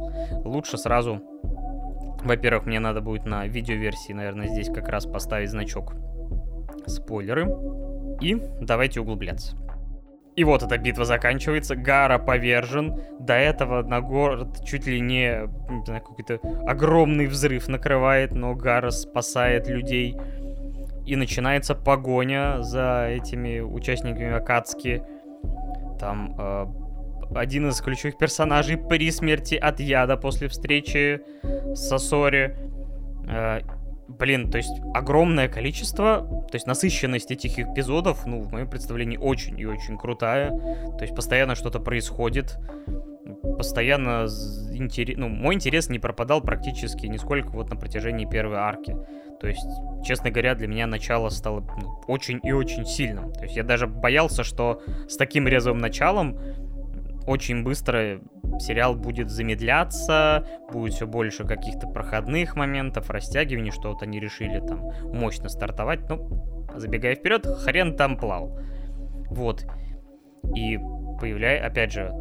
[0.44, 1.22] лучше сразу...
[2.24, 5.94] Во-первых, мне надо будет на видеоверсии, наверное, здесь как раз поставить значок
[6.88, 7.46] спойлеры.
[8.22, 9.56] И давайте углубляться.
[10.36, 13.00] И вот эта битва заканчивается, Гара повержен.
[13.20, 18.90] До этого на город чуть ли не, не знаю, какой-то огромный взрыв накрывает, но Гара
[18.90, 20.18] спасает людей.
[21.06, 25.04] И начинается погоня за этими участниками Акацки.
[26.00, 26.66] Там э,
[27.36, 32.58] один из ключевых персонажей при смерти от яда после встречи с Сосори.
[33.30, 33.62] Э,
[34.18, 39.60] блин, то есть огромное количество, то есть насыщенность этих эпизодов, ну, в моем представлении, очень
[39.60, 40.50] и очень крутая.
[40.50, 42.58] То есть постоянно что-то происходит.
[43.58, 44.28] Постоянно
[44.74, 48.96] интерес, ну, мой интерес не пропадал практически нисколько вот на протяжении первой арки.
[49.40, 49.68] То есть,
[50.04, 53.32] честно говоря, для меня начало стало ну, очень и очень сильным.
[53.34, 56.40] То есть я даже боялся, что с таким резвым началом
[57.28, 58.20] очень быстро
[58.60, 64.92] сериал будет замедляться, будет все больше каких-то проходных моментов, растягиваний, что вот они решили там
[65.14, 66.08] мощно стартовать.
[66.10, 68.60] Ну, забегая вперед, хрен там плал.
[69.30, 69.66] Вот.
[70.56, 70.78] И
[71.20, 72.12] появляя, опять же,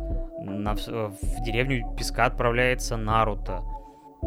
[0.41, 3.63] на, в деревню Песка отправляется Наруто.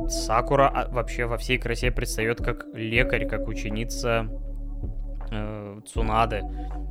[0.07, 4.29] Сакура а, вообще во всей красе предстает как лекарь, как ученица
[5.31, 6.41] э, Цунады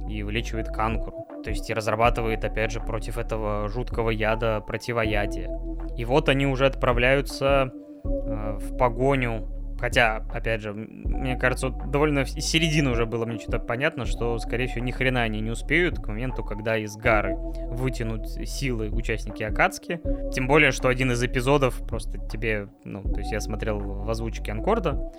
[0.09, 1.27] и вылечивает Канкуру.
[1.43, 5.51] То есть и разрабатывает, опять же, против этого жуткого яда противоядие.
[5.97, 7.73] И вот они уже отправляются
[8.05, 9.49] э, в погоню.
[9.79, 14.39] Хотя, опять же, мне кажется, вот довольно из середины уже было мне что-то понятно, что,
[14.39, 19.43] скорее всего, ни хрена они не успеют к моменту, когда из Гары вытянут силы участники
[19.43, 20.01] Акацки.
[20.33, 24.51] Тем более, что один из эпизодов просто тебе, ну, то есть я смотрел в озвучке
[24.51, 25.13] Анкорда,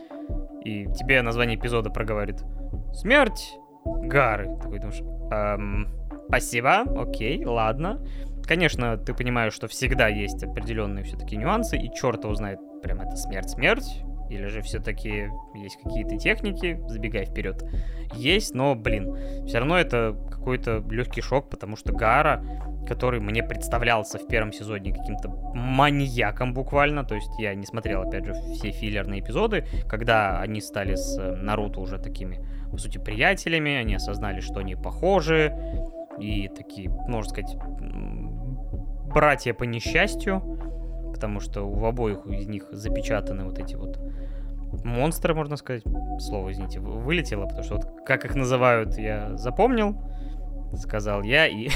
[0.64, 2.44] и тебе название эпизода проговорит
[2.94, 4.58] «Смерть Гары».
[4.60, 5.02] Такой думаешь,
[5.32, 5.98] эм,
[6.28, 8.06] Спасибо, окей, ладно.
[8.44, 13.16] Конечно, ты понимаешь, что всегда есть определенные все-таки нюансы, и черт его знает, прям это
[13.16, 17.64] смерть-смерть, или же все-таки есть какие-то техники, забегая вперед,
[18.14, 22.44] есть, но, блин, все равно это какой-то легкий шок, потому что Гара,
[22.88, 28.26] который мне представлялся в первом сезоне каким-то маньяком буквально, то есть я не смотрел, опять
[28.26, 32.40] же, все филлерные эпизоды, когда они стали с Наруто уже такими,
[32.72, 35.54] по сути, приятелями, они осознали, что они похожи,
[36.20, 37.58] и такие, можно сказать,
[39.14, 40.42] братья по несчастью,
[41.18, 43.98] потому что у обоих из них запечатаны вот эти вот
[44.86, 45.82] монстры, можно сказать.
[46.20, 50.00] Слово, извините, вылетело, потому что вот как их называют, я запомнил,
[50.76, 51.70] сказал я, и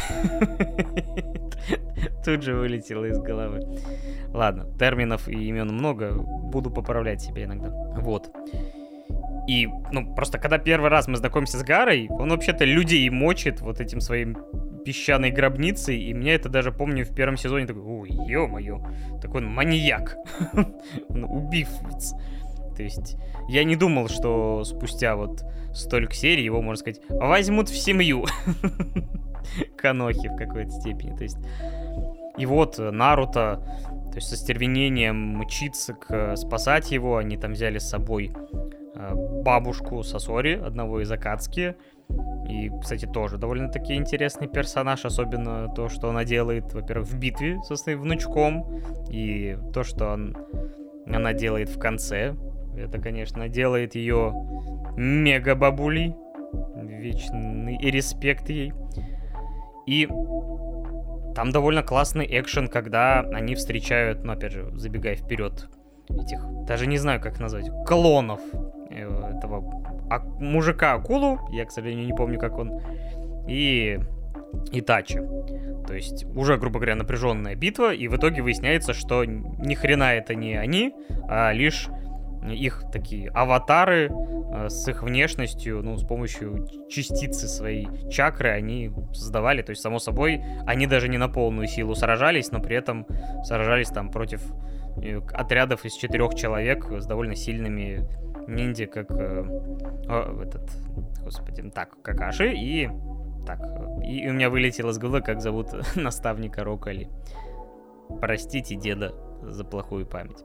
[2.23, 3.79] тут же вылетело из головы.
[4.27, 7.71] Ладно, терминов и имен много, буду поправлять себя иногда.
[7.97, 8.29] Вот.
[9.47, 13.81] И, ну, просто когда первый раз мы знакомимся с Гарой, он вообще-то людей мочит вот
[13.81, 14.37] этим своим
[14.83, 18.81] песчаной гробницей, и меня это даже помню в первом сезоне такой, ой, ё-моё,
[19.21, 20.17] такой он маньяк,
[21.09, 22.13] убивец.
[22.75, 23.17] То есть
[23.47, 28.25] я не думал, что спустя вот столько серий его, можно сказать, возьмут в семью.
[29.77, 31.15] Канохи в какой-то степени.
[31.15, 31.37] То есть
[32.37, 33.63] и вот Наруто,
[34.11, 37.17] то есть со стервенением мчится к спасать его.
[37.17, 38.31] Они там взяли с собой
[38.95, 39.13] э,
[39.43, 41.75] бабушку Сосори, одного из Акацки.
[42.49, 47.75] И, кстати, тоже довольно-таки интересный персонаж, особенно то, что она делает, во-первых, в битве со
[47.75, 50.35] своим внучком, и то, что он,
[51.07, 52.35] она делает в конце.
[52.77, 54.33] Это, конечно, делает ее
[54.97, 56.15] мега-бабулей.
[56.75, 58.73] Вечный респект ей.
[59.87, 60.07] И
[61.35, 65.69] там довольно классный экшен, когда они встречают, ну, опять же, забегая вперед,
[66.19, 68.41] этих, даже не знаю, как назвать, клонов
[68.89, 72.79] э, этого а, мужика-акулу, я, к сожалению, не помню, как он,
[73.47, 73.99] и
[74.71, 75.21] Итачи.
[75.87, 80.35] То есть уже, грубо говоря, напряженная битва, и в итоге выясняется, что ни хрена это
[80.35, 80.93] не они,
[81.27, 81.87] а лишь
[82.49, 89.61] их такие аватары э, с их внешностью, ну, с помощью частицы своей чакры они создавали.
[89.61, 93.05] То есть, само собой, они даже не на полную силу сражались, но при этом
[93.43, 94.41] сражались там против
[95.33, 98.07] отрядов из четырех человек с довольно сильными
[98.47, 99.43] ниндзя, как э,
[100.41, 100.69] этот,
[101.23, 102.89] господи, так, Какаши и
[103.45, 103.59] так,
[104.03, 107.09] и у меня вылетело с головы, как зовут наставника Рокали.
[108.19, 110.43] Простите деда за плохую память.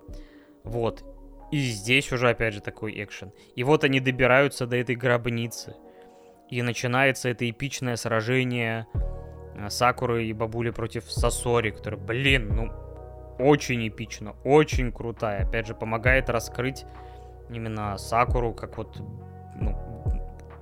[0.65, 1.05] Вот.
[1.53, 3.33] И здесь уже, опять же, такой экшен.
[3.55, 5.77] И вот они добираются до этой гробницы.
[6.51, 8.87] И начинается это эпичное сражение
[9.55, 12.73] э, Сакуры и бабули против Сасори, которая, блин, ну,
[13.39, 15.45] очень эпично, очень крутая.
[15.45, 16.84] Опять же, помогает раскрыть
[17.51, 19.01] именно Сакуру как вот
[19.55, 19.76] ну,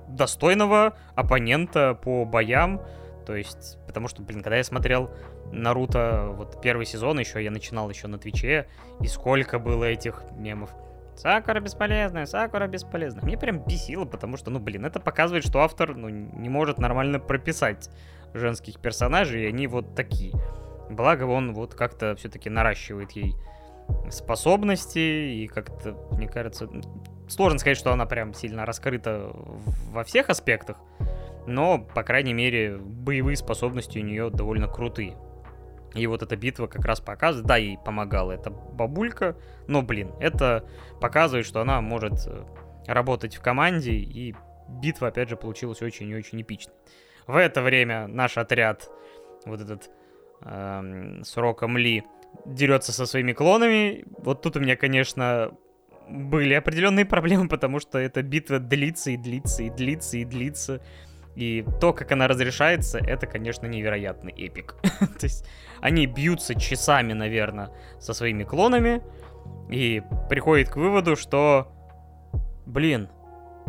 [0.07, 2.81] достойного оппонента по боям.
[3.25, 5.09] То есть, потому что, блин, когда я смотрел
[5.51, 8.67] Наруто, вот первый сезон еще, я начинал еще на Твиче,
[9.01, 10.69] и сколько было этих мемов.
[11.15, 13.23] Сакура бесполезная, Сакура бесполезная.
[13.23, 17.19] Мне прям бесило, потому что, ну, блин, это показывает, что автор, ну, не может нормально
[17.19, 17.89] прописать
[18.33, 20.33] женских персонажей, и они вот такие.
[20.89, 23.35] Благо, он вот как-то все-таки наращивает ей
[24.09, 26.69] способности, и как-то, мне кажется,
[27.27, 29.31] сложно сказать, что она прям сильно раскрыта
[29.91, 30.77] во всех аспектах,
[31.47, 35.17] но, по крайней мере, боевые способности у нее довольно крутые.
[35.93, 40.67] И вот эта битва как раз показывает, да, ей помогала эта бабулька, но, блин, это
[40.99, 42.43] показывает, что она может э,
[42.85, 44.35] работать в команде, и
[44.67, 46.73] битва, опять же, получилась очень и очень эпичной.
[47.27, 48.89] В это время наш отряд,
[49.45, 49.89] вот этот
[50.45, 52.03] эм, с Роком Ли,
[52.45, 54.05] дерется со своими клонами.
[54.19, 55.51] Вот тут у меня, конечно,
[56.09, 60.81] были определенные проблемы, потому что эта битва длится и длится и длится и длится.
[61.35, 64.75] И то, как она разрешается, это, конечно, невероятный эпик.
[64.99, 65.45] то есть
[65.81, 69.03] они бьются часами, наверное, со своими клонами
[69.69, 71.71] и приходят к выводу, что,
[72.65, 73.09] блин,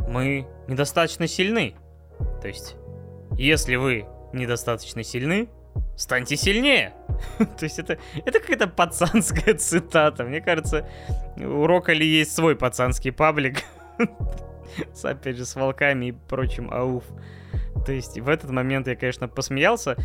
[0.08, 1.74] мы недостаточно сильны.
[2.40, 2.76] То есть,
[3.32, 5.48] если вы недостаточно сильны,
[5.96, 6.94] станьте сильнее.
[7.38, 10.24] То есть это, это какая-то пацанская цитата.
[10.24, 10.88] Мне кажется,
[11.36, 13.62] у Рокали есть свой пацанский паблик.
[14.92, 17.04] с, опять же, с волками и прочим ауф.
[17.84, 19.96] То есть в этот момент я, конечно, посмеялся.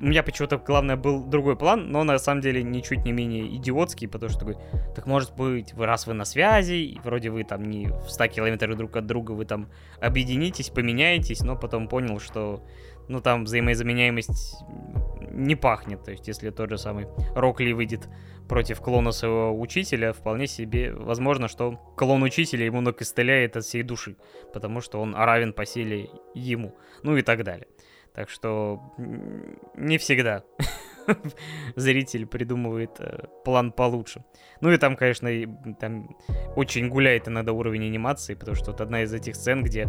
[0.00, 4.08] У меня почему-то, главное, был другой план, но на самом деле ничуть не менее идиотский,
[4.08, 4.56] потому что такой,
[4.94, 8.28] так может быть, вы, раз вы на связи, и вроде вы там не в 100
[8.28, 9.68] километрах друг от друга, вы там
[10.00, 12.64] объединитесь, поменяетесь, но потом понял, что
[13.08, 14.64] ну там взаимозаменяемость
[15.30, 16.02] не пахнет.
[16.04, 18.08] То есть, если тот же самый Рокли выйдет
[18.48, 24.16] против клона своего учителя, вполне себе возможно, что клон учителя ему накостыляет от всей души,
[24.52, 27.68] потому что он равен по силе ему, ну и так далее.
[28.14, 28.82] Так что
[29.76, 30.42] не всегда
[31.76, 34.24] зритель придумывает э, план получше.
[34.60, 35.30] Ну и там, конечно,
[35.78, 36.16] там
[36.56, 39.88] очень гуляет иногда уровень анимации, потому что вот одна из этих сцен, где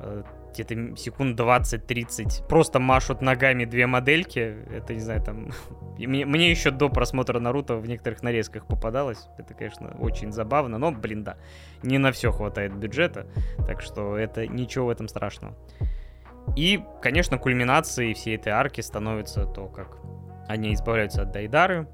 [0.00, 4.56] э, где-то секунд 20-30 просто машут ногами две модельки.
[4.72, 5.50] Это, не знаю, там...
[5.98, 9.28] мне, мне еще до просмотра Наруто в некоторых нарезках попадалось.
[9.38, 11.36] Это, конечно, очень забавно, но, блин, да,
[11.82, 13.26] не на все хватает бюджета,
[13.66, 15.56] так что это ничего в этом страшного.
[16.56, 19.98] И, конечно, кульминацией всей этой арки становится то, как
[20.48, 21.88] они избавляются от Дайдары.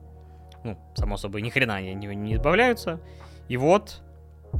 [0.64, 3.00] Ну, само собой, ни хрена они не, избавляются.
[3.48, 4.02] И вот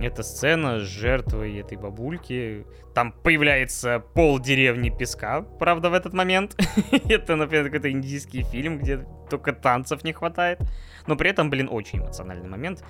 [0.01, 2.67] эта сцена с жертвой этой бабульки.
[2.95, 6.57] Там появляется пол деревни песка, правда, в этот момент.
[7.09, 10.61] Это, например, какой-то индийский фильм, где только танцев не хватает.
[11.07, 12.85] Но при этом, блин, очень эмоциональный момент.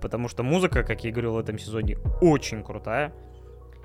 [0.00, 3.14] Потому что музыка, как я и говорил в этом сезоне, очень крутая.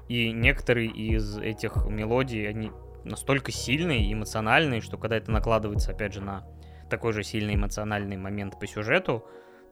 [0.08, 2.72] И некоторые из этих мелодий, они
[3.04, 6.46] настолько сильный и эмоциональный, что когда это накладывается, опять же, на
[6.90, 9.26] такой же сильный эмоциональный момент по сюжету,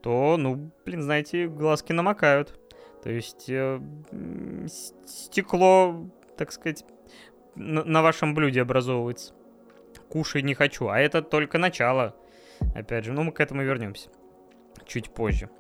[0.03, 2.59] то, ну, блин, знаете, глазки намокают.
[3.06, 3.80] То есть э,
[5.06, 6.84] стекло, так сказать,
[7.53, 9.36] на, вашем блюде образовывается.
[10.10, 12.16] Кушай не хочу, а это только начало.
[12.74, 14.10] Опять же, ну мы к этому вернемся
[14.88, 15.51] чуть позже.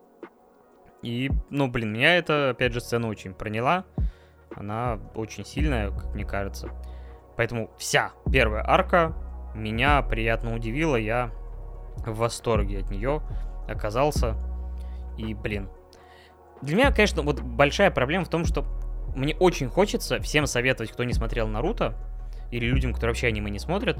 [1.03, 3.85] И, ну, блин, меня это, опять же, сцена очень проняла.
[4.55, 6.71] Она очень сильная, как мне кажется.
[7.37, 9.15] Поэтому вся первая арка
[9.53, 10.95] меня приятно удивила.
[10.95, 11.29] Я
[12.07, 13.21] в восторге от нее
[13.67, 14.35] оказался.
[15.15, 15.69] И, блин.
[16.61, 18.65] Для меня, конечно, вот большая проблема в том, что
[19.15, 21.95] мне очень хочется всем советовать, кто не смотрел Наруто,
[22.51, 23.97] или людям, которые вообще аниме не смотрят,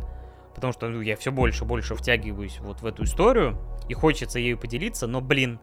[0.54, 3.58] потому что ну, я все больше и больше втягиваюсь вот в эту историю,
[3.90, 5.60] и хочется ею поделиться, но, блин,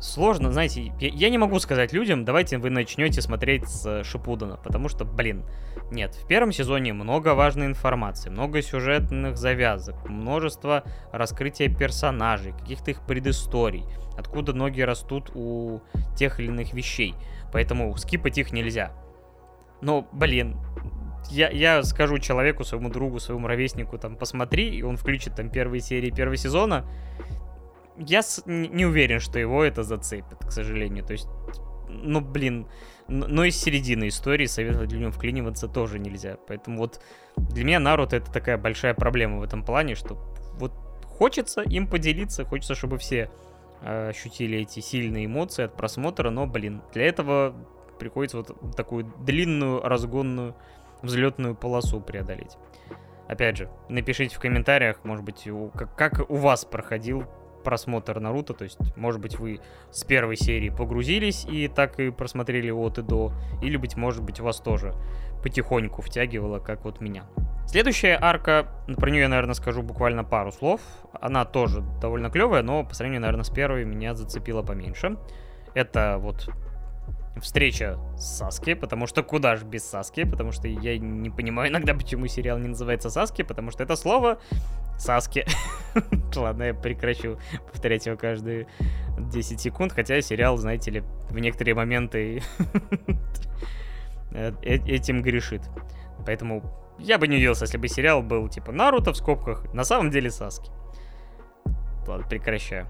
[0.00, 4.88] сложно, знаете, я, я не могу сказать людям, давайте вы начнете смотреть с Шипудана, потому
[4.88, 5.44] что, блин,
[5.90, 13.02] нет, в первом сезоне много важной информации, много сюжетных завязок, множество раскрытия персонажей, каких-то их
[13.06, 13.84] предысторий,
[14.16, 15.80] откуда ноги растут у
[16.16, 17.14] тех или иных вещей,
[17.52, 18.92] поэтому скипать их нельзя.
[19.80, 20.56] Но, блин,
[21.30, 25.80] я, я скажу человеку, своему другу, своему ровеснику, там, посмотри, и он включит там первые
[25.80, 26.84] серии первого сезона,
[27.98, 31.04] я с, не уверен, что его это зацепит, к сожалению.
[31.04, 31.28] То есть,
[31.88, 32.68] ну, блин,
[33.08, 36.38] но из середины истории советовать людям вклиниваться тоже нельзя.
[36.48, 37.00] Поэтому вот
[37.36, 40.18] для меня Наруто это такая большая проблема в этом плане, что
[40.54, 40.72] вот
[41.04, 43.30] хочется им поделиться, хочется, чтобы все
[43.82, 47.54] э, ощутили эти сильные эмоции от просмотра, но, блин, для этого
[47.98, 50.54] приходится вот такую длинную, разгонную,
[51.02, 52.56] взлетную полосу преодолеть.
[53.28, 57.24] Опять же, напишите в комментариях, может быть, у, как, как у вас проходил
[57.66, 59.58] просмотр Наруто, то есть, может быть, вы
[59.90, 64.38] с первой серии погрузились и так и просмотрели от и до, или, быть может быть,
[64.38, 64.94] вас тоже
[65.42, 67.24] потихоньку втягивало, как вот меня.
[67.66, 70.80] Следующая арка, про нее я, наверное, скажу буквально пару слов.
[71.20, 75.16] Она тоже довольно клевая, но по сравнению, наверное, с первой меня зацепила поменьше.
[75.74, 76.48] Это вот
[77.40, 81.94] встреча с Саски, потому что куда же без Саски, потому что я не понимаю иногда,
[81.94, 84.38] почему сериал не называется Саски, потому что это слово
[84.98, 85.44] Саски.
[86.34, 87.38] Ладно, я прекращу
[87.70, 88.66] повторять его каждые
[89.18, 92.42] 10 секунд, хотя сериал, знаете ли, в некоторые моменты
[94.32, 95.62] э, э, этим грешит.
[96.24, 96.62] Поэтому
[96.98, 100.30] я бы не удивился, если бы сериал был типа Наруто в скобках, на самом деле
[100.30, 100.70] Саски.
[102.06, 102.86] Ладно, прекращаю.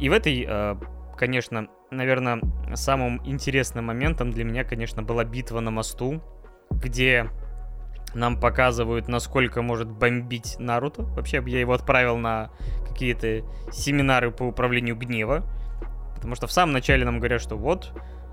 [0.00, 0.76] И в этой, э,
[1.16, 2.40] конечно, наверное,
[2.74, 6.22] самым интересным моментом для меня, конечно, была битва на мосту,
[6.70, 7.30] где
[8.14, 11.02] нам показывают, насколько может бомбить Наруто.
[11.02, 12.50] Вообще, я его отправил на
[12.88, 13.42] какие-то
[13.72, 15.44] семинары по управлению гнева.
[16.14, 17.92] Потому что в самом начале нам говорят, что вот,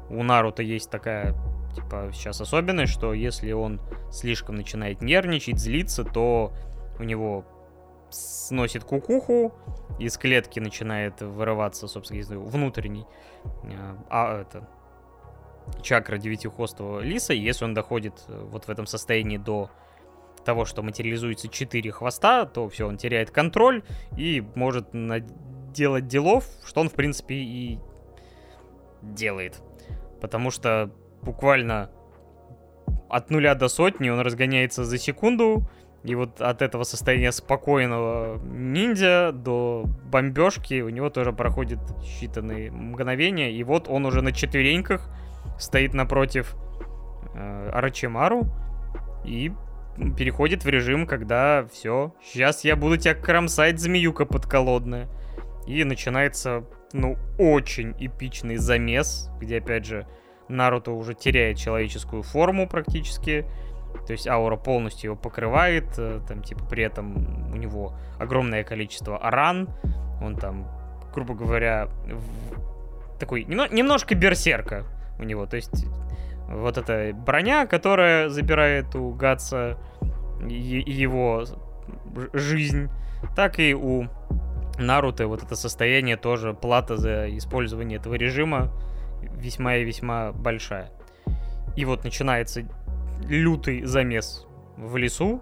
[0.09, 1.35] у Наруто есть такая,
[1.75, 6.53] типа, сейчас особенность, что если он слишком начинает нервничать, злиться, то
[6.99, 7.45] у него
[8.11, 9.53] сносит кукуху,
[9.99, 13.05] из клетки начинает вырываться, собственно, внутренний
[13.63, 14.67] а, а это
[15.81, 19.69] чакра девятихвостого лиса, и если он доходит э, вот в этом состоянии до
[20.43, 23.83] того, что материализуется четыре хвоста, то все, он теряет контроль
[24.17, 24.89] и может
[25.71, 27.79] делать делов, что он, в принципе, и
[29.01, 29.61] делает.
[30.19, 30.91] Потому что
[31.21, 31.91] буквально
[33.09, 35.69] от нуля до сотни он разгоняется за секунду,
[36.03, 43.51] и вот от этого состояния спокойного ниндзя до бомбежки у него тоже проходит считанные мгновения.
[43.51, 45.07] И вот он уже на четвереньках
[45.59, 46.55] стоит напротив
[47.35, 48.47] э, Арачимару
[49.23, 49.51] и
[50.17, 55.07] переходит в режим, когда все, сейчас я буду тебя кромсать, змеюка подколодная.
[55.67, 60.07] И начинается, ну, очень эпичный замес, где, опять же,
[60.47, 63.45] Наруто уже теряет человеческую форму практически.
[64.05, 69.17] То есть аура полностью его покрывает, э, там, типа, при этом у него огромное количество
[69.17, 69.69] аран,
[70.21, 70.67] он там,
[71.13, 73.19] грубо говоря, в...
[73.19, 73.67] такой немно...
[73.69, 74.85] немножко берсерка
[75.19, 75.85] у него, то есть
[76.47, 79.77] вот эта броня, которая забирает у Гатса
[80.47, 81.45] его
[82.33, 82.89] жизнь,
[83.35, 84.07] так и у
[84.77, 88.71] Наруто вот это состояние тоже плата за использование этого режима
[89.21, 90.89] весьма и весьма большая.
[91.75, 92.63] И вот начинается
[93.27, 94.45] лютый замес
[94.77, 95.41] в лесу.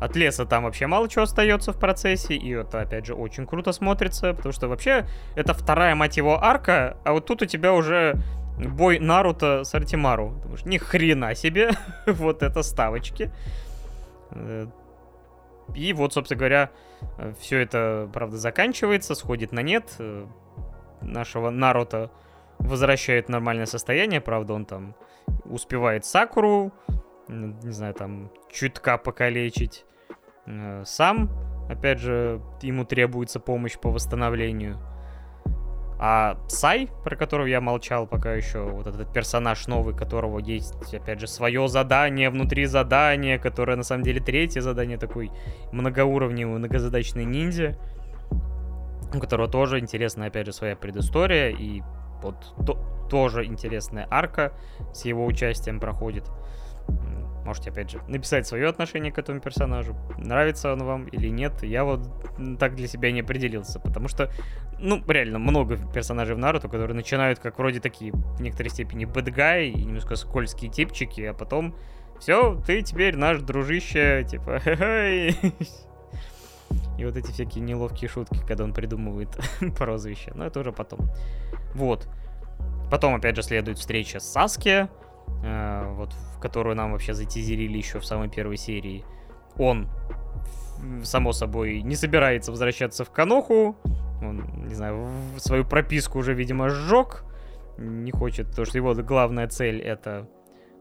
[0.00, 3.70] От леса там вообще мало чего остается в процессе, и это, опять же, очень круто
[3.70, 5.06] смотрится, потому что вообще
[5.36, 8.20] это вторая, мать его, арка, а вот тут у тебя уже
[8.58, 10.34] бой Наруто с Артимару.
[10.42, 11.70] Думаешь, ни хрена себе,
[12.06, 13.30] вот это ставочки.
[14.32, 14.66] Э,
[15.74, 16.70] и вот, собственно говоря,
[17.38, 19.94] все это, правда, заканчивается, сходит на нет.
[19.98, 20.26] Э,
[21.00, 22.10] нашего Наруто
[22.58, 24.94] возвращает нормальное состояние, правда, он там
[25.44, 26.72] успевает Сакуру
[27.32, 29.84] не знаю, там, чутка покалечить.
[30.46, 31.30] Э, сам,
[31.68, 34.78] опять же, ему требуется помощь по восстановлению.
[36.04, 41.20] А Сай, про которого я молчал пока еще, вот этот персонаж новый, которого есть, опять
[41.20, 45.30] же, свое задание внутри задания, которое на самом деле третье задание, такой
[45.70, 47.78] многоуровневый, многозадачный ниндзя,
[49.14, 51.82] у которого тоже интересная, опять же, своя предыстория, и
[52.20, 54.54] вот то, тоже интересная арка
[54.92, 56.24] с его участием проходит.
[57.44, 59.96] Можете, опять же, написать свое отношение к этому персонажу.
[60.16, 61.62] Нравится он вам или нет.
[61.62, 62.08] Я вот
[62.58, 63.80] так для себя не определился.
[63.80, 64.30] Потому что,
[64.78, 69.70] ну, реально, много персонажей в Наруто, которые начинают как вроде такие, в некоторой степени, бэдгай
[69.70, 71.74] и немножко скользкие типчики, а потом
[72.20, 74.60] все, ты теперь наш дружище, типа,
[76.98, 79.28] И вот эти всякие неловкие шутки, когда он придумывает
[79.76, 80.30] прозвище.
[80.34, 81.10] Но это уже потом.
[81.74, 82.08] Вот.
[82.90, 84.88] Потом, опять же, следует встреча с Саски,
[85.42, 89.04] э, вот, в которую нам вообще затизерили еще в самой первой серии.
[89.58, 89.88] Он,
[91.04, 93.76] само собой, не собирается возвращаться в Каноху.
[94.22, 97.24] Он, не знаю, свою прописку уже, видимо, сжег.
[97.78, 100.28] Не хочет, потому что его главная цель это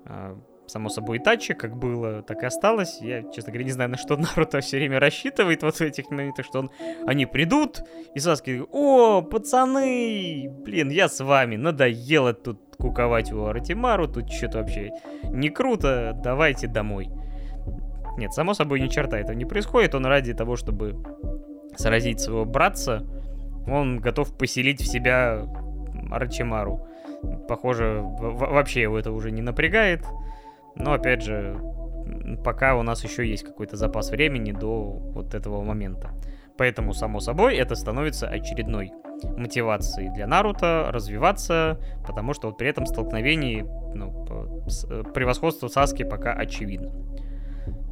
[0.06, 0.36] э,
[0.72, 3.00] само собой, Итачи, как было, так и осталось.
[3.02, 6.46] Я, честно говоря, не знаю, на что Наруто все время рассчитывает вот в этих моментах,
[6.46, 6.72] что он,
[7.06, 7.84] они придут,
[8.16, 14.60] и Саски о, пацаны, блин, я с вами, надоело тут куковать у Аратимару, тут что-то
[14.60, 14.92] вообще
[15.26, 17.10] не круто, давайте домой.
[18.18, 21.04] Нет, само собой, ни черта этого не происходит, он ради того, чтобы
[21.76, 23.06] сразить своего братца,
[23.68, 25.46] он готов поселить в себя
[26.12, 26.88] Арачимару.
[27.48, 30.04] Похоже, вообще его это уже не напрягает.
[30.76, 31.60] Но опять же,
[32.44, 36.12] пока у нас еще есть какой-то запас времени до вот этого момента.
[36.58, 38.92] Поэтому, само собой, это становится очередной
[39.38, 46.34] мотивацией для Наруто развиваться, потому что вот при этом столкновении ну, э, превосходство Саски пока
[46.34, 46.92] очевидно.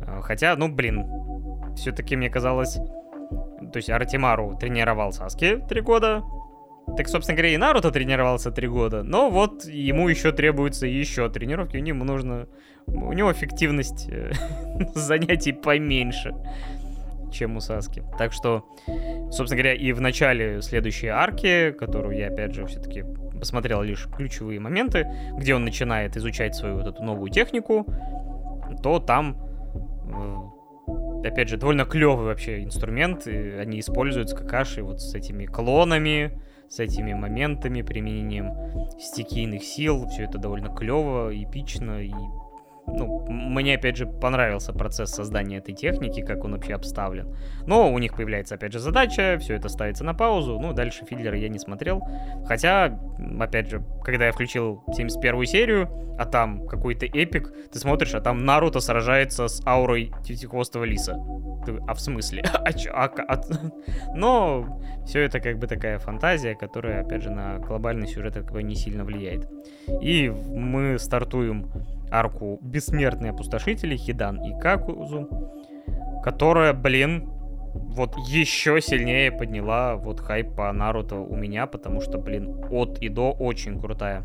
[0.05, 1.05] А, хотя, ну, блин,
[1.75, 2.77] все-таки мне казалось...
[3.71, 6.23] То есть Артемару тренировал Саски три года,
[6.97, 11.77] так, собственно говоря, и Наруто тренировался три года, но вот ему еще требуется еще тренировки,
[11.77, 12.47] у него нужно...
[12.87, 14.31] У него эффективность э,
[14.95, 16.33] занятий поменьше,
[17.31, 18.03] чем у Саски.
[18.17, 18.65] Так что,
[19.31, 23.03] собственно говоря, и в начале следующей арки, которую я, опять же, все-таки
[23.37, 27.85] посмотрел лишь ключевые моменты, где он начинает изучать свою вот эту новую технику,
[28.81, 29.37] то там
[30.11, 30.49] э,
[31.23, 33.27] опять же, довольно клевый вообще инструмент.
[33.27, 36.39] И они используют с Какаши вот с этими клонами,
[36.69, 38.53] с этими моментами, применением
[38.99, 40.07] стихийных сил.
[40.07, 42.13] Все это довольно клево, эпично и
[42.93, 47.35] ну, мне, опять же, понравился процесс создания этой техники, как он вообще обставлен.
[47.65, 51.37] Но у них появляется, опять же, задача, все это ставится на паузу, ну, дальше филлеры
[51.37, 52.01] я не смотрел.
[52.45, 52.99] Хотя,
[53.39, 58.43] опять же, когда я включил 71 серию, а там какой-то эпик, ты смотришь, а там
[58.43, 61.15] Наруто сражается с аурой Тетихвостого Лиса.
[61.65, 62.43] Ты, а в смысле?
[62.53, 62.91] а чё?
[62.93, 63.41] А, а...
[64.15, 68.75] Но все это как бы такая фантазия, которая, опять же, на глобальный сюжет бы не
[68.75, 69.49] сильно влияет.
[70.01, 71.71] И мы стартуем
[72.11, 75.29] арку Бессмертные Опустошители, Хидан и Какузу,
[76.23, 77.29] которая, блин,
[77.73, 83.09] вот еще сильнее подняла вот хайп по Наруто у меня, потому что, блин, от и
[83.09, 84.23] до очень крутая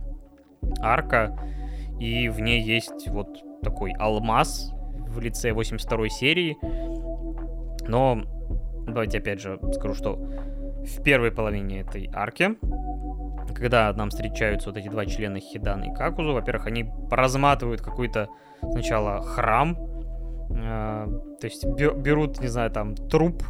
[0.80, 1.38] арка,
[2.00, 3.28] и в ней есть вот
[3.62, 4.72] такой алмаз
[5.08, 6.56] в лице 82 серии,
[7.86, 8.22] но
[8.86, 10.18] давайте опять же скажу, что
[10.84, 12.56] в первой половине этой арки
[13.54, 18.28] когда нам встречаются вот эти два члена Хидан и Какузу, во-первых, они разматывают какой-то
[18.72, 19.76] сначала храм,
[20.50, 21.06] э,
[21.40, 23.42] то есть берут, не знаю, там труп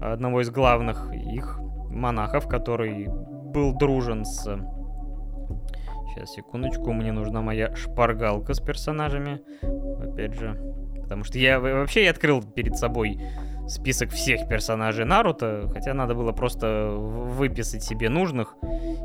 [0.00, 1.58] одного из главных их
[1.88, 4.42] монахов, который был дружен с...
[6.08, 9.40] Сейчас, секундочку, мне нужна моя шпаргалка с персонажами.
[10.00, 10.60] Опять же,
[11.02, 13.20] потому что я вообще я открыл перед собой
[13.68, 18.56] список всех персонажей Наруто, хотя надо было просто выписать себе нужных,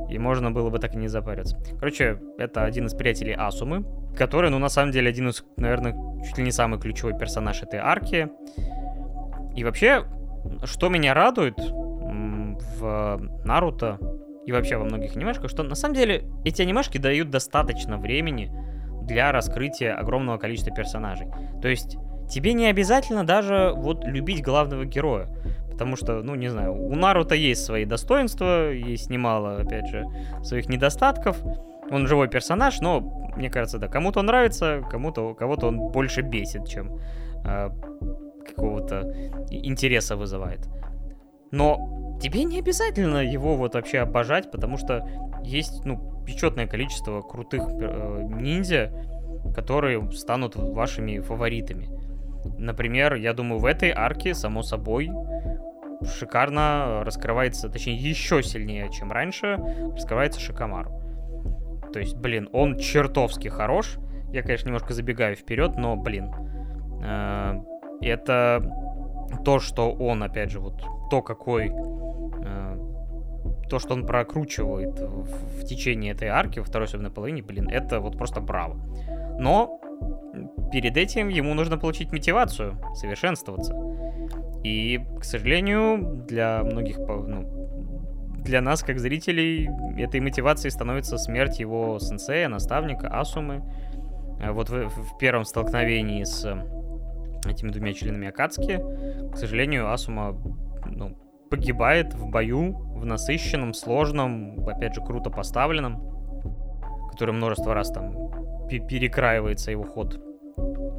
[0.10, 1.58] и можно было бы так и не запариться.
[1.80, 3.86] Короче, это один из приятелей Асумы,
[4.18, 7.80] который, ну, на самом деле, один из, наверное, чуть ли не самый ключевой персонаж этой
[7.80, 8.30] арки.
[9.56, 10.04] И вообще,
[10.66, 14.00] что меня радует в Наруто
[14.46, 18.52] и вообще во многих анимешках, что на самом деле эти анимешки дают достаточно времени
[19.04, 21.28] для раскрытия огромного количества персонажей.
[21.62, 21.98] То есть
[22.30, 25.28] тебе не обязательно даже вот любить главного героя.
[25.72, 30.06] Потому что, ну, не знаю, у Наруто есть свои достоинства, есть немало, опять же,
[30.44, 31.38] своих недостатков.
[31.90, 33.00] Он живой персонаж, но,
[33.38, 37.00] мне кажется, да, кому-то он нравится, кому-то, кого-то он больше бесит, чем
[37.46, 37.70] э,
[38.46, 39.14] какого-то
[39.50, 40.68] интереса вызывает.
[41.52, 45.08] Но тебе не обязательно его вот вообще обожать, потому что
[45.44, 48.92] есть, ну, печетное количество крутых э, ниндзя,
[49.56, 51.90] которые станут вашими фаворитами.
[52.58, 55.12] Например, я думаю, в этой арке, само собой,
[56.06, 59.60] шикарно раскрывается, точнее, еще сильнее, чем раньше,
[59.94, 60.92] раскрывается Шикомару.
[61.92, 63.98] То есть, блин, он чертовски хорош.
[64.32, 66.32] Я, конечно, немножко забегаю вперед, но, блин,
[67.04, 67.62] э,
[68.02, 68.64] это
[69.44, 72.70] то, что он, опять же, вот то, какой э,
[73.70, 78.00] то, что он прокручивает в, в течение этой арки, во второй особенной половине, блин, это
[78.00, 78.76] вот просто браво.
[79.40, 79.80] Но
[80.72, 83.74] перед этим ему нужно получить мотивацию, совершенствоваться.
[84.64, 87.60] И, к сожалению, для многих, ну,
[88.44, 93.64] для нас, как зрителей, этой мотивацией становится смерть его сенсея, наставника Асумы.
[94.42, 96.46] А вот в, в первом столкновении с
[97.46, 98.80] этими двумя членами Акацки,
[99.34, 100.36] к сожалению, Асума
[100.86, 101.18] ну,
[101.50, 106.19] погибает в бою, в насыщенном, сложном, опять же, круто поставленном,
[107.20, 108.14] который множество раз там
[108.70, 110.22] перекраивается его ход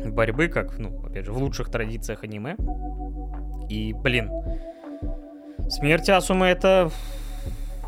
[0.05, 2.57] борьбы, как, ну, опять же, в лучших традициях аниме.
[3.71, 4.31] И, блин,
[5.71, 6.91] смерть Асумы это...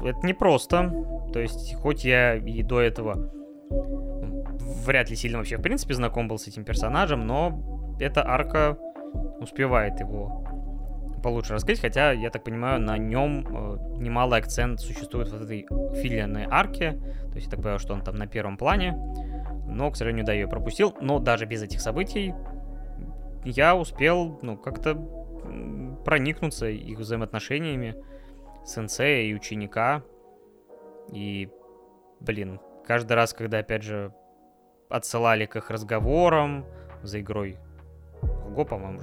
[0.03, 0.91] Это непросто.
[1.35, 3.31] То есть, хоть я и до этого
[4.87, 8.79] вряд ли сильно вообще, в принципе, знаком был с этим персонажем, но эта арка
[9.41, 10.43] успевает его
[11.23, 15.66] получше раскрыть, хотя, я так понимаю, на нем э, немалый акцент существует в этой
[16.01, 18.97] филиальной арке, то есть я так понимаю, что он там на первом плане,
[19.66, 22.35] но, к сожалению, да, я ее пропустил, но даже без этих событий
[23.44, 24.94] я успел, ну, как-то
[26.05, 27.97] проникнуться их взаимоотношениями
[28.65, 30.03] сенсея и ученика,
[31.12, 31.49] и,
[32.20, 34.12] блин, каждый раз, когда, опять же,
[34.89, 36.66] отсылали к их разговорам
[37.03, 37.59] за игрой
[38.20, 39.01] в по-моему.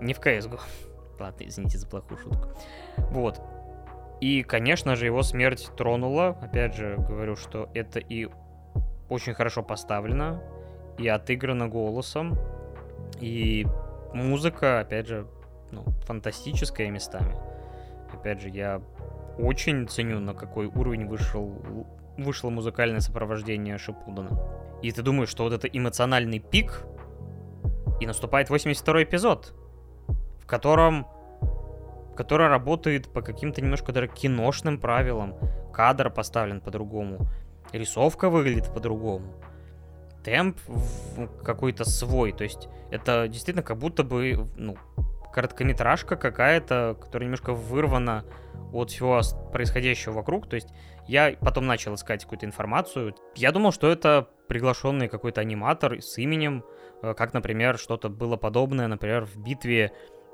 [0.00, 0.60] Не в CSGO.
[1.18, 2.48] Ладно, извините за плохую шутку.
[3.10, 3.40] Вот.
[4.20, 6.36] И, конечно же, его смерть тронула.
[6.40, 8.28] Опять же, говорю, что это и
[9.08, 10.42] очень хорошо поставлено,
[10.98, 12.36] и отыграно голосом,
[13.20, 13.66] и
[14.12, 15.26] музыка, опять же,
[15.70, 17.36] ну, фантастическая местами.
[18.12, 18.82] Опять же, я
[19.38, 21.54] очень ценю, на какой уровень вышел,
[22.16, 24.38] вышло музыкальное сопровождение Шипудана.
[24.82, 26.84] И ты думаешь, что вот это эмоциональный пик,
[28.00, 29.54] и наступает 82 эпизод
[30.48, 31.06] котором
[32.16, 35.36] который работает по каким-то немножко даже киношным правилам.
[35.72, 37.28] Кадр поставлен по-другому,
[37.72, 39.40] рисовка выглядит по-другому,
[40.24, 40.58] темп
[41.44, 42.32] какой-то свой.
[42.32, 44.76] То есть это действительно как будто бы ну,
[45.32, 48.24] короткометражка какая-то, которая немножко вырвана
[48.72, 49.20] от всего
[49.52, 50.48] происходящего вокруг.
[50.48, 50.68] То есть
[51.06, 53.14] я потом начал искать какую-то информацию.
[53.36, 56.64] Я думал, что это приглашенный какой-то аниматор с именем,
[57.02, 59.92] э, как, например, что-то было подобное, например, в битве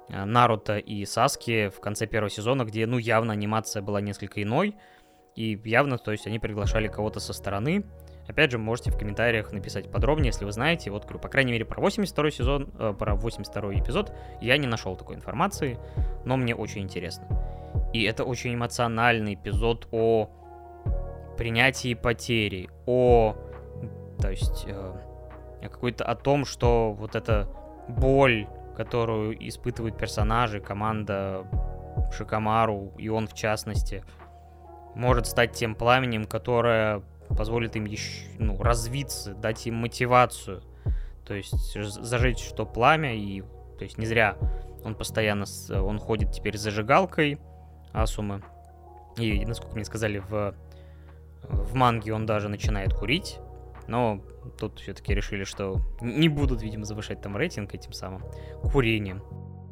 [0.09, 4.76] Наруто и Саски в конце первого сезона, где, ну, явно анимация была несколько иной,
[5.35, 7.85] и явно, то есть, они приглашали кого-то со стороны.
[8.28, 10.90] Опять же, можете в комментариях написать подробнее, если вы знаете.
[10.90, 14.97] Вот, говорю, по крайней мере, про 82 сезон, э, про 82 эпизод я не нашел
[14.97, 15.78] такой информации,
[16.24, 17.26] но мне очень интересно.
[17.93, 20.31] И это очень эмоциональный эпизод о
[21.36, 23.36] принятии потери, о,
[24.20, 24.93] то есть, э,
[25.62, 27.48] какой-то о том, что вот эта
[27.89, 31.46] боль которую испытывают персонажи, команда
[32.12, 34.05] Шикамару, и он в частности,
[34.94, 40.62] может стать тем пламенем, которое позволит им еще, ну, развиться, дать им мотивацию.
[41.26, 43.42] То есть зажечь что пламя, и
[43.78, 44.36] то есть не зря
[44.84, 47.38] он постоянно, он ходит теперь с зажигалкой
[47.92, 48.42] Асумы.
[49.16, 50.55] И, насколько мне сказали, в,
[51.42, 53.38] в манге он даже начинает курить.
[53.86, 54.23] Но
[54.59, 58.23] тут все-таки решили, что не будут, видимо, завышать там рейтинг этим самым
[58.62, 59.23] курением.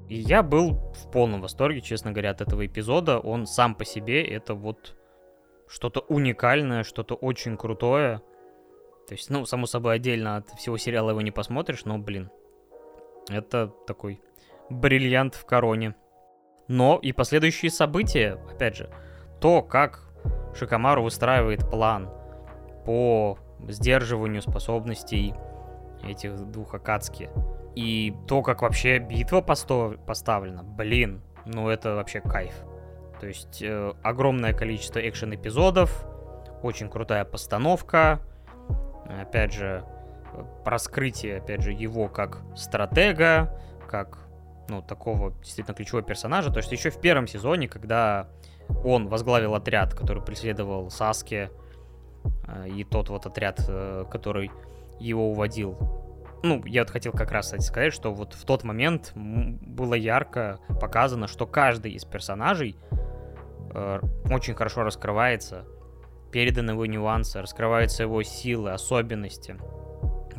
[0.08, 3.18] И я был в полном восторге, честно говоря, от этого эпизода.
[3.18, 4.94] Он сам по себе это вот
[5.68, 8.18] что-то уникальное, что-то очень крутое.
[9.08, 12.30] То есть, ну, само собой, отдельно от всего сериала его не посмотришь, но, блин,
[13.28, 14.20] это такой
[14.68, 15.94] бриллиант в короне.
[16.68, 18.90] Но и последующие события, опять же,
[19.40, 20.12] то, как
[20.54, 22.10] Шикамару выстраивает план
[22.84, 25.34] по сдерживанию способностей
[26.04, 27.30] этих двух Акацки.
[27.74, 29.96] И то, как вообще битва постав...
[30.04, 32.52] поставлена, блин, ну это вообще кайф.
[33.20, 36.04] То есть э, огромное количество экшен-эпизодов,
[36.62, 38.20] очень крутая постановка,
[39.08, 39.84] опять же,
[40.64, 43.58] раскрытие, опять же, его как стратега,
[43.88, 44.18] как,
[44.68, 46.50] ну, такого действительно ключевого персонажа.
[46.50, 48.28] То есть еще в первом сезоне, когда
[48.84, 51.61] он возглавил отряд, который преследовал Саске, Э,
[52.66, 54.50] и тот вот отряд, э, который
[54.98, 55.76] его уводил.
[56.42, 60.58] Ну, я вот хотел как раз, кстати, сказать, что вот в тот момент было ярко
[60.80, 62.76] показано, что каждый из персонажей
[63.74, 64.00] э,
[64.30, 65.64] очень хорошо раскрывается,
[66.32, 69.56] переданы его нюансы, раскрываются его силы, особенности.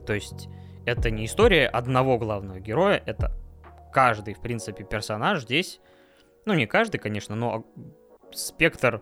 [0.06, 0.50] То есть
[0.86, 3.32] это не история одного главного героя, это
[3.94, 5.80] каждый, в принципе, персонаж здесь,
[6.46, 7.66] ну не каждый, конечно, но
[8.34, 9.02] спектр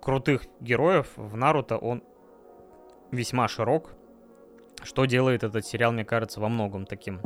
[0.00, 2.02] крутых героев в Наруто, он
[3.10, 3.90] весьма широк,
[4.82, 7.20] что делает этот сериал, мне кажется, во многом таким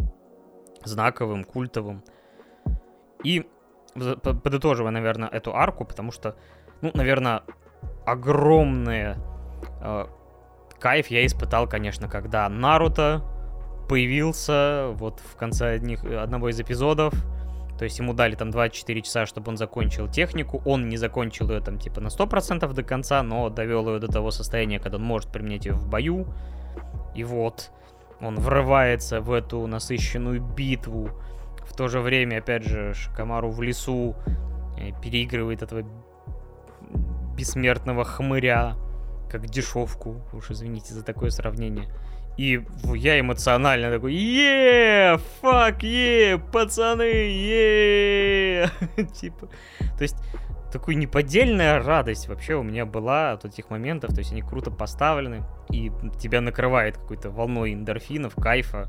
[0.84, 2.02] знаковым, культовым.
[3.24, 3.46] И
[3.94, 6.36] подытоживая, наверное, эту арку, потому что,
[6.80, 7.42] ну, наверное,
[8.06, 9.16] огромный
[9.80, 10.06] э,
[10.80, 13.22] кайф я испытал, конечно, когда Наруто
[13.88, 17.14] появился вот в конце одних, одного из эпизодов.
[17.82, 20.62] То есть ему дали там 24 часа, чтобы он закончил технику.
[20.64, 24.30] Он не закончил ее там типа на 100% до конца, но довел ее до того
[24.30, 26.32] состояния, когда он может применять ее в бою.
[27.16, 27.72] И вот
[28.20, 31.10] он врывается в эту насыщенную битву.
[31.66, 34.14] В то же время, опять же, Шикамару в лесу
[34.78, 35.82] э, переигрывает этого
[37.36, 38.76] бессмертного хмыря,
[39.28, 40.22] как дешевку.
[40.32, 41.92] Уж извините за такое сравнение.
[42.36, 42.64] И
[42.94, 48.70] я эмоционально такой, е фак, е пацаны, е
[49.20, 49.48] Типа,
[49.98, 50.16] то есть,
[50.72, 55.44] такой неподдельная радость вообще у меня была от этих моментов, то есть они круто поставлены,
[55.70, 58.88] и тебя накрывает какой-то волной эндорфинов, кайфа.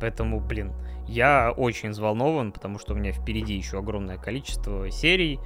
[0.00, 0.72] Поэтому, блин,
[1.08, 5.40] я очень взволнован, потому что у меня впереди еще огромное количество серий,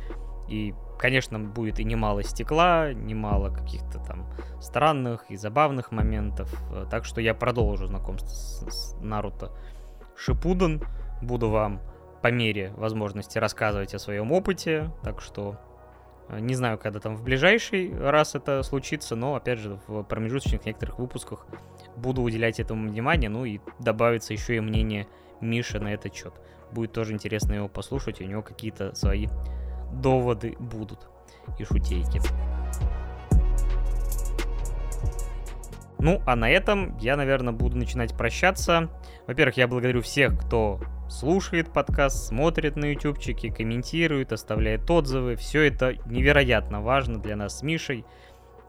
[0.48, 4.26] и Конечно, будет и немало стекла, немало каких-то там
[4.60, 6.52] странных и забавных моментов.
[6.72, 9.52] Э, так что я продолжу знакомство с, с Наруто
[10.16, 10.82] Шипудан.
[11.22, 11.80] Буду вам
[12.20, 14.90] по мере возможности рассказывать о своем опыте.
[15.04, 15.56] Так что
[16.28, 20.66] э, не знаю, когда там в ближайший раз это случится, но опять же в промежуточных
[20.66, 21.46] некоторых выпусках
[21.94, 23.30] буду уделять этому внимание.
[23.30, 25.06] Ну и добавится еще и мнение
[25.40, 26.34] Миши на этот счет.
[26.72, 29.28] Будет тоже интересно его послушать, у него какие-то свои
[29.92, 31.08] доводы будут
[31.58, 32.20] и шутейки.
[36.00, 38.88] Ну, а на этом я, наверное, буду начинать прощаться.
[39.26, 45.34] Во-первых, я благодарю всех, кто слушает подкаст, смотрит на ютубчике, комментирует, оставляет отзывы.
[45.34, 48.04] Все это невероятно важно для нас с Мишей.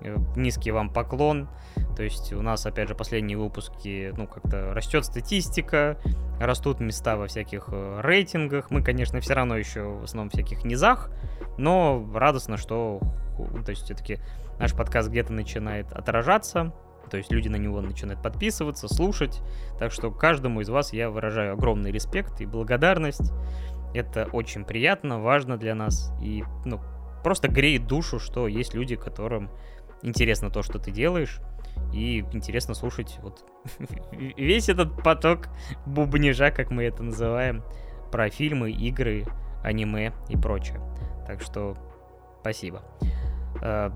[0.02, 1.48] Э, низкий вам поклон.
[1.96, 5.98] То есть у нас, опять же, последние выпуски, ну, как-то растет статистика,
[6.40, 8.72] растут места во всяких э, рейтингах.
[8.72, 11.12] Мы, конечно, все равно еще в основном всяких низах,
[11.58, 13.00] но радостно, что,
[13.66, 14.20] то есть все-таки
[14.60, 16.74] наш подкаст где-то начинает отражаться,
[17.10, 19.42] то есть люди на него начинают подписываться, слушать.
[19.78, 23.34] Так что каждому из вас я выражаю огромный респект и благодарность.
[23.94, 26.80] Это очень приятно, важно для нас и, ну,
[27.24, 29.50] просто греет душу, что есть люди, которым
[30.02, 31.40] интересно то, что ты делаешь,
[31.94, 33.46] и интересно слушать вот
[34.12, 35.50] весь этот поток
[35.86, 37.64] бубнижа, как мы это называем,
[38.12, 39.26] про фильмы, игры,
[39.64, 40.80] аниме и прочее.
[41.26, 41.78] Так что
[42.42, 42.84] спасибо.
[43.62, 43.92] А,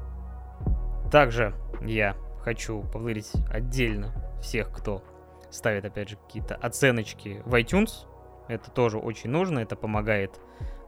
[1.12, 5.04] также я хочу поблагодарить отдельно всех, кто
[5.50, 8.08] ставит, опять же, какие-то оценочки в iTunes.
[8.48, 10.40] Это тоже очень нужно, это помогает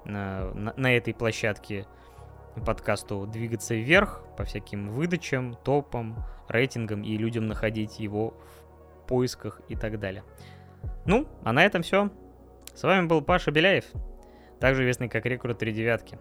[0.03, 1.87] на, на, на этой площадке
[2.63, 8.33] подкасту двигаться вверх по всяким выдачам, топам, рейтингам и людям находить его
[9.03, 10.23] в поисках и так далее.
[11.05, 12.09] Ну, а на этом все.
[12.73, 13.85] С вами был Паша Беляев,
[14.59, 16.19] также известный как Рекрут 3 девятки.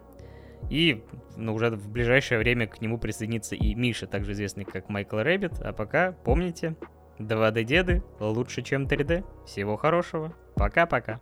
[0.71, 1.05] И
[1.37, 5.61] ну, уже в ближайшее время к нему присоединится и Миша, также известный как Майкл Рэббит.
[5.61, 6.77] А пока помните,
[7.19, 9.25] 2D-девы лучше, чем 3D.
[9.47, 10.35] Всего хорошего.
[10.55, 11.21] Пока-пока.